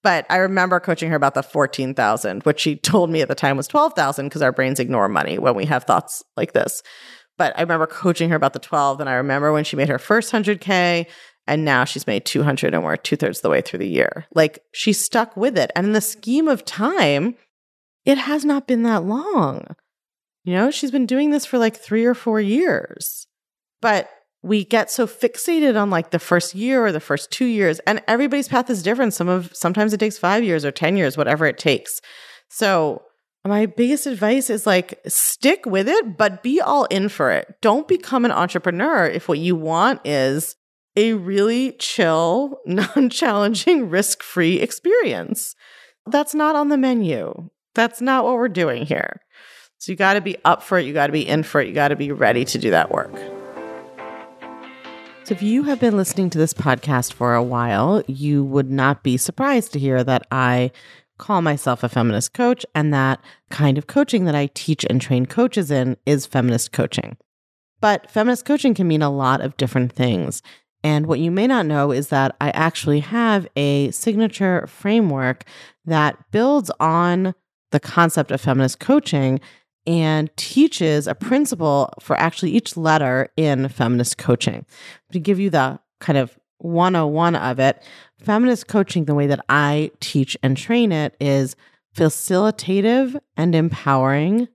but 0.04 0.26
I 0.30 0.38
remember 0.38 0.80
coaching 0.80 1.10
her 1.10 1.16
about 1.16 1.34
the 1.34 1.42
14,000, 1.42 2.44
which 2.44 2.60
she 2.60 2.76
told 2.76 3.10
me 3.10 3.22
at 3.22 3.30
the 3.30 3.36
time 3.36 3.58
was 3.58 3.68
12,000 3.68 4.28
because 4.28 4.42
our 4.42 4.52
brains 4.52 4.80
ignore 4.80 5.10
money 5.10 5.40
when 5.40 5.56
we 5.56 5.66
have 5.66 5.86
thoughts 5.86 6.24
like 6.36 6.54
this. 6.54 6.84
But 7.38 7.58
I 7.58 7.62
remember 7.62 7.88
coaching 7.88 8.30
her 8.30 8.36
about 8.36 8.54
the 8.54 8.60
12, 8.60 9.00
and 9.00 9.10
I 9.10 9.14
remember 9.14 9.52
when 9.52 9.64
she 9.64 9.76
made 9.76 9.90
her 9.90 10.00
first 10.00 10.32
100K, 10.32 11.08
and 11.48 11.64
now 11.64 11.86
she's 11.86 12.06
made 12.06 12.26
200 12.26 12.74
and 12.74 12.84
we're 12.84 12.98
two 12.98 13.16
thirds 13.16 13.42
the 13.42 13.50
way 13.50 13.62
through 13.62 13.80
the 13.80 13.88
year. 13.88 14.26
Like 14.36 14.60
she 14.74 14.92
stuck 14.92 15.36
with 15.38 15.58
it. 15.58 15.72
And 15.76 15.88
in 15.88 15.94
the 15.94 16.02
scheme 16.02 16.48
of 16.48 16.66
time, 16.66 17.36
it 18.06 18.18
has 18.18 18.44
not 18.44 18.68
been 18.68 18.84
that 18.84 19.06
long. 19.06 19.76
You 20.48 20.54
know, 20.54 20.72
she's 20.72 20.92
been 20.92 21.06
doing 21.06 21.32
this 21.32 21.46
for 21.46 21.58
like 21.58 21.75
three 21.75 22.06
or 22.06 22.13
four 22.13 22.39
years. 22.39 23.27
But 23.82 24.10
we 24.42 24.63
get 24.63 24.89
so 24.89 25.06
fixated 25.06 25.80
on 25.80 25.89
like 25.89 26.12
the 26.12 26.20
first 26.20 26.56
year 26.56 26.86
or 26.86 26.94
the 26.94 27.01
first 27.01 27.32
two 27.32 27.44
years, 27.44 27.80
and 27.80 28.01
everybody's 28.08 28.48
path 28.48 28.70
is 28.70 28.82
different. 28.82 29.13
Some 29.13 29.27
of 29.27 29.54
sometimes 29.54 29.92
it 29.92 30.00
takes 30.00 30.18
five 30.18 30.46
years 30.46 30.63
or 30.63 30.72
10 30.72 30.96
years, 30.96 31.18
whatever 31.18 31.46
it 31.46 31.58
takes. 31.58 32.00
So 32.48 33.01
my 33.44 33.66
biggest 33.66 34.08
advice 34.08 34.50
is 34.50 34.66
like 34.66 35.01
stick 35.06 35.66
with 35.66 35.89
it, 35.89 36.16
but 36.16 36.44
be 36.44 36.62
all 36.62 36.86
in 36.86 37.10
for 37.10 37.30
it. 37.30 37.56
Don't 37.62 37.86
become 37.86 38.24
an 38.24 38.32
entrepreneur 38.32 39.06
if 39.06 39.27
what 39.27 39.39
you 39.39 39.58
want 39.58 40.00
is 40.06 40.56
a 40.96 41.12
really 41.12 41.74
chill, 41.74 42.62
non 42.66 43.10
challenging, 43.10 43.89
risk 43.89 44.24
free 44.24 44.62
experience. 44.62 45.56
That's 46.06 46.34
not 46.34 46.56
on 46.56 46.70
the 46.70 46.77
menu. 46.77 47.50
That's 47.75 48.00
not 48.00 48.24
what 48.24 48.36
we're 48.36 48.48
doing 48.48 48.86
here. 48.86 49.20
So 49.79 49.91
you 49.91 49.96
got 49.96 50.13
to 50.13 50.22
be 50.22 50.36
up 50.43 50.63
for 50.63 50.79
it. 50.79 50.86
You 50.86 50.93
got 50.93 51.07
to 51.07 51.13
be 51.13 51.27
in 51.27 51.43
for 51.43 51.62
it. 51.62 51.67
You 51.67 51.74
got 51.74 51.89
to 51.89 51.96
be 51.96 52.12
ready 52.12 52.43
to 52.46 52.57
do 52.57 52.72
that 52.72 52.89
work. 52.91 53.15
So, 55.24 55.34
if 55.34 55.43
you 55.43 55.63
have 55.63 55.79
been 55.79 55.98
listening 55.98 56.29
to 56.31 56.38
this 56.38 56.53
podcast 56.53 57.13
for 57.13 57.36
a 57.36 57.43
while, 57.43 58.01
you 58.07 58.43
would 58.43 58.72
not 58.72 59.03
be 59.03 59.17
surprised 59.17 59.74
to 59.74 59.79
hear 59.79 60.03
that 60.03 60.25
I 60.31 60.72
call 61.17 61.41
myself 61.41 61.84
a 61.84 61.89
feminist 61.89 62.34
coach, 62.34 62.65
and 62.74 62.93
that 62.93 63.19
kind 63.50 63.77
of 63.77 63.88
coaching 63.88 64.25
that 64.25 64.36
I 64.36 64.50
teach 64.53 64.86
and 64.89 65.01
train 65.01 65.25
coaches 65.25 65.69
in 65.69 65.98
is 66.05 66.25
feminist 66.25 66.72
coaching. 66.72 67.17
But 67.81 68.10
feminist 68.10 68.46
coaching 68.46 68.74
can 68.74 68.88
mean 68.88 69.01
a 69.01 69.10
lot 69.10 69.41
of 69.41 69.57
different 69.57 69.91
things. 69.91 70.41
And 70.84 71.07
what 71.07 71.19
you 71.19 71.29
may 71.29 71.46
not 71.46 71.65
know 71.65 71.91
is 71.91 72.10
that 72.10 72.36
I 72.39 72.50
actually 72.51 73.01
have 73.01 73.48
a 73.55 73.91
signature 73.91 74.65
framework 74.67 75.43
that 75.86 76.17
builds 76.31 76.72
on 76.79 77.36
the 77.72 77.79
concept 77.79 78.31
of 78.31 78.39
feminist 78.41 78.79
coaching 78.79 79.39
and 79.88 80.29
teaches 80.36 81.08
a 81.08 81.15
principle 81.15 81.91
for 82.00 82.17
actually 82.17 82.52
each 82.52 82.76
letter 82.76 83.30
in 83.38 83.69
feminist 83.69 84.17
coaching. 84.17 84.65
To 85.13 85.19
give 85.19 85.39
you 85.39 85.50
the 85.50 85.80
kind 86.02 86.17
of 86.17 86.38
101 86.60 87.36
of 87.36 87.60
it, 87.60 87.82
feminist 88.19 88.67
coaching, 88.67 89.06
the 89.06 89.15
way 89.15 89.28
that 89.28 89.43
I 89.47 89.91
teach 90.02 90.38
and 90.43 90.58
train 90.58 90.91
it, 90.91 91.15
is 91.21 91.56
facilitative 91.95 93.19
and 93.38 93.56
empowering, 93.56 94.50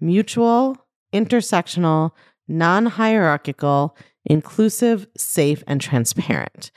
mutual, 0.00 0.76
intersectional, 1.12 2.12
non 2.46 2.86
hierarchical, 2.86 3.96
inclusive, 4.24 5.06
safe, 5.16 5.64
and 5.66 5.80
transparent. 5.80 6.70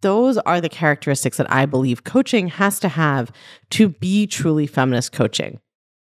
Those 0.00 0.36
are 0.38 0.60
the 0.60 0.68
characteristics 0.68 1.36
that 1.36 1.50
I 1.50 1.66
believe 1.66 2.04
coaching 2.04 2.48
has 2.48 2.80
to 2.80 2.88
have 2.88 3.32
to 3.70 3.88
be 3.88 4.26
truly 4.26 4.66
feminist 4.66 5.12
coaching. 5.12 5.60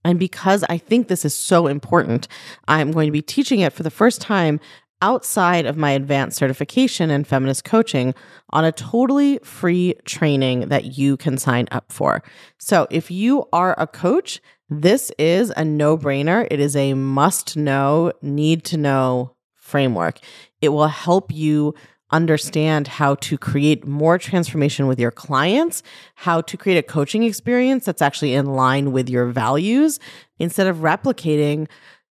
And 0.07 0.19
because 0.19 0.65
I 0.69 0.79
think 0.79 1.09
this 1.09 1.25
is 1.25 1.35
so 1.35 1.67
important, 1.67 2.29
I'm 2.69 2.93
going 2.93 3.07
to 3.07 3.13
be 3.13 3.23
teaching 3.23 3.61
it 3.61 3.73
for 3.73 3.83
the 3.83 3.91
first 3.91 4.21
time 4.21 4.61
outside 5.03 5.67
of 5.67 5.77
my 5.77 5.91
advanced 5.91 6.39
certification 6.39 7.11
in 7.11 7.25
feminist 7.25 7.65
coaching 7.65 8.15
on 8.51 8.65
a 8.65 8.73
totally 8.73 9.39
free 9.43 9.95
training 10.05 10.69
that 10.69 10.97
you 10.97 11.17
can 11.17 11.37
sign 11.37 11.69
up 11.71 11.93
for. 11.93 12.23
So 12.59 12.87
if 12.91 13.11
you 13.11 13.47
are 13.53 13.75
a 13.79 13.87
coach, 13.87 14.41
this 14.71 15.13
is 15.19 15.53
a 15.57 15.65
no 15.65 15.99
brainer. 15.99 16.47
It 16.51 16.61
is 16.61 16.77
a 16.77 16.95
must 16.95 17.57
know, 17.57 18.13
need 18.23 18.65
to 18.67 18.77
know 18.77 19.35
framework. 19.55 20.21
It 20.61 20.71
will 20.71 20.89
help 20.89 21.33
you 21.33 21.75
understand 22.11 22.87
how 22.87 23.17
to 23.17 23.37
create 23.37 23.87
more 23.87 24.19
transformation 24.19 24.87
with 24.87 25.01
your 25.01 25.11
clients, 25.11 25.83
how 26.15 26.41
to 26.41 26.57
create 26.57 26.79
a 26.79 26.83
coaching 26.83 27.25
experience 27.25 27.85
that's 27.85 28.03
actually 28.03 28.35
in 28.35 28.47
line 28.47 28.93
with 28.93 29.09
your 29.09 29.27
values 29.27 29.99
instead 30.39 30.67
of 30.67 30.79
replicating 30.79 31.67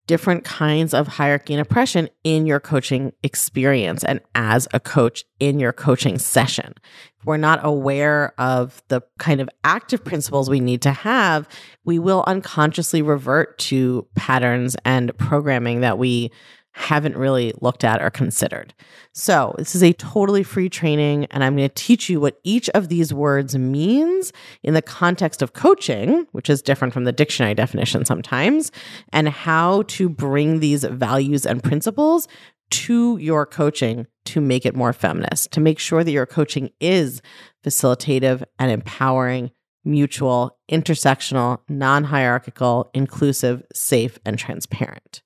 different 0.07 0.43
kinds 0.43 0.93
of 0.93 1.07
hierarchy 1.07 1.53
and 1.53 1.61
oppression 1.61 2.09
in 2.23 2.45
your 2.45 2.59
coaching 2.59 3.11
experience 3.23 4.03
and 4.03 4.19
as 4.35 4.67
a 4.73 4.79
coach 4.79 5.23
in 5.39 5.59
your 5.59 5.73
coaching 5.73 6.19
session. 6.19 6.73
If 7.19 7.25
we're 7.25 7.37
not 7.37 7.59
aware 7.63 8.33
of 8.37 8.83
the 8.89 9.01
kind 9.17 9.41
of 9.41 9.49
active 9.63 10.03
principles 10.03 10.49
we 10.49 10.59
need 10.59 10.81
to 10.83 10.91
have, 10.91 11.47
we 11.85 11.97
will 11.97 12.23
unconsciously 12.27 13.01
revert 13.01 13.57
to 13.59 14.07
patterns 14.15 14.75
and 14.85 15.17
programming 15.17 15.81
that 15.81 15.97
we 15.97 16.31
haven't 16.75 17.15
really 17.15 17.53
looked 17.61 17.85
at 17.85 18.01
or 18.01 18.09
considered. 18.09 18.73
So, 19.13 19.55
this 19.57 19.75
is 19.75 19.81
a 19.81 19.93
totally 19.93 20.43
free 20.43 20.67
training, 20.67 21.25
and 21.31 21.41
I'm 21.41 21.55
going 21.55 21.69
to 21.69 21.73
teach 21.73 22.09
you 22.09 22.19
what 22.19 22.39
each 22.43 22.69
of 22.71 22.89
these 22.89 23.13
words 23.13 23.57
means 23.57 24.33
in 24.61 24.73
the 24.73 24.81
context 24.81 25.41
of 25.41 25.53
coaching, 25.53 26.27
which 26.33 26.49
is 26.49 26.61
different 26.61 26.93
from 26.93 27.05
the 27.05 27.13
dictionary 27.13 27.53
definition 27.53 28.03
sometimes, 28.03 28.73
and 29.13 29.29
how 29.29 29.83
to 29.83 30.09
bring 30.09 30.59
these 30.59 30.83
values 30.83 31.45
and 31.45 31.63
principles 31.63 32.27
to 32.71 33.17
your 33.17 33.45
coaching 33.45 34.05
to 34.25 34.41
make 34.41 34.65
it 34.65 34.75
more 34.75 34.91
feminist, 34.91 35.51
to 35.51 35.61
make 35.61 35.79
sure 35.79 36.03
that 36.03 36.11
your 36.11 36.25
coaching 36.25 36.71
is 36.81 37.21
facilitative 37.63 38.43
and 38.59 38.69
empowering 38.69 39.49
mutual, 39.85 40.57
intersectional, 40.69 41.59
non 41.69 42.03
hierarchical, 42.03 42.89
inclusive, 42.93 43.63
safe, 43.73 44.19
and 44.25 44.37
transparent. 44.37 45.21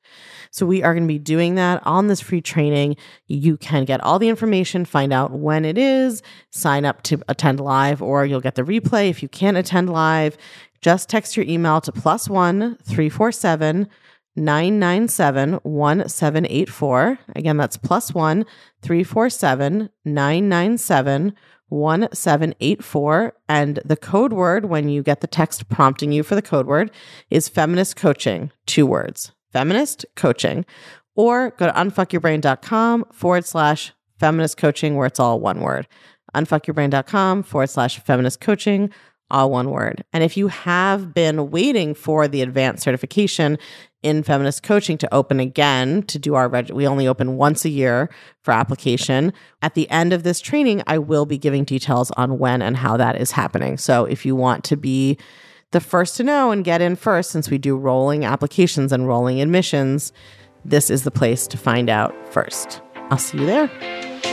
So, 0.51 0.65
we 0.65 0.83
are 0.83 0.93
going 0.93 1.03
to 1.03 1.13
be 1.13 1.19
doing 1.19 1.55
that 1.55 1.81
on 1.85 2.07
this 2.07 2.21
free 2.21 2.41
training. 2.41 2.97
You 3.27 3.57
can 3.57 3.85
get 3.85 4.01
all 4.01 4.19
the 4.19 4.29
information, 4.29 4.85
find 4.85 5.13
out 5.13 5.31
when 5.31 5.65
it 5.65 5.77
is, 5.77 6.21
sign 6.51 6.85
up 6.85 7.03
to 7.03 7.21
attend 7.27 7.59
live, 7.59 8.01
or 8.01 8.25
you'll 8.25 8.41
get 8.41 8.55
the 8.55 8.63
replay 8.63 9.09
if 9.09 9.23
you 9.23 9.29
can't 9.29 9.57
attend 9.57 9.89
live. 9.89 10.37
Just 10.81 11.09
text 11.09 11.35
your 11.35 11.45
email 11.45 11.81
to 11.81 11.91
plus 11.91 12.29
one 12.29 12.77
347 12.83 13.87
997 14.35 15.59
1784. 15.63 17.19
Again, 17.35 17.57
that's 17.57 17.77
plus 17.77 18.13
one 18.13 18.45
347 18.81 19.89
997 20.05 21.35
1784. 21.69 23.33
And 23.47 23.79
the 23.85 23.95
code 23.95 24.33
word, 24.33 24.65
when 24.65 24.89
you 24.89 25.03
get 25.03 25.21
the 25.21 25.27
text 25.27 25.69
prompting 25.69 26.11
you 26.11 26.23
for 26.23 26.35
the 26.35 26.41
code 26.41 26.67
word, 26.67 26.91
is 27.29 27.47
feminist 27.47 27.95
coaching, 27.95 28.51
two 28.65 28.85
words, 28.85 29.31
feminist 29.51 30.05
coaching. 30.15 30.65
Or 31.15 31.51
go 31.51 31.67
to 31.67 31.73
unfuckyourbrain.com 31.73 33.05
forward 33.11 33.45
slash 33.45 33.93
feminist 34.19 34.57
coaching, 34.57 34.95
where 34.95 35.07
it's 35.07 35.19
all 35.19 35.39
one 35.39 35.61
word. 35.61 35.87
Unfuckyourbrain.com 36.35 37.43
forward 37.43 37.69
slash 37.69 37.99
feminist 37.99 38.39
coaching 38.39 38.91
all 39.31 39.51
one 39.51 39.69
word. 39.69 40.03
And 40.11 40.23
if 40.23 40.37
you 40.37 40.47
have 40.47 41.13
been 41.13 41.51
waiting 41.51 41.93
for 41.93 42.27
the 42.27 42.41
advanced 42.41 42.83
certification 42.83 43.57
in 44.01 44.23
feminist 44.23 44.63
coaching 44.63 44.97
to 44.97 45.13
open 45.13 45.39
again 45.39 46.03
to 46.03 46.17
do 46.17 46.35
our 46.35 46.47
reg- 46.47 46.71
we 46.71 46.87
only 46.87 47.07
open 47.07 47.35
once 47.37 47.65
a 47.65 47.69
year 47.69 48.09
for 48.41 48.51
application. 48.51 49.33
At 49.61 49.73
the 49.73 49.89
end 49.89 50.13
of 50.13 50.23
this 50.23 50.39
training, 50.39 50.83
I 50.87 50.97
will 50.97 51.25
be 51.25 51.37
giving 51.37 51.63
details 51.63 52.11
on 52.11 52.39
when 52.39 52.61
and 52.61 52.77
how 52.77 52.97
that 52.97 53.19
is 53.19 53.31
happening. 53.31 53.77
So 53.77 54.05
if 54.05 54.25
you 54.25 54.35
want 54.35 54.63
to 54.65 54.77
be 54.77 55.17
the 55.71 55.79
first 55.79 56.17
to 56.17 56.23
know 56.23 56.51
and 56.51 56.63
get 56.63 56.81
in 56.81 56.95
first 56.95 57.31
since 57.31 57.49
we 57.49 57.57
do 57.57 57.77
rolling 57.77 58.25
applications 58.25 58.91
and 58.91 59.07
rolling 59.07 59.41
admissions, 59.41 60.11
this 60.65 60.89
is 60.89 61.03
the 61.03 61.11
place 61.11 61.47
to 61.47 61.57
find 61.57 61.89
out 61.89 62.13
first. 62.31 62.81
I'll 63.11 63.17
see 63.17 63.39
you 63.39 63.45
there. 63.45 64.28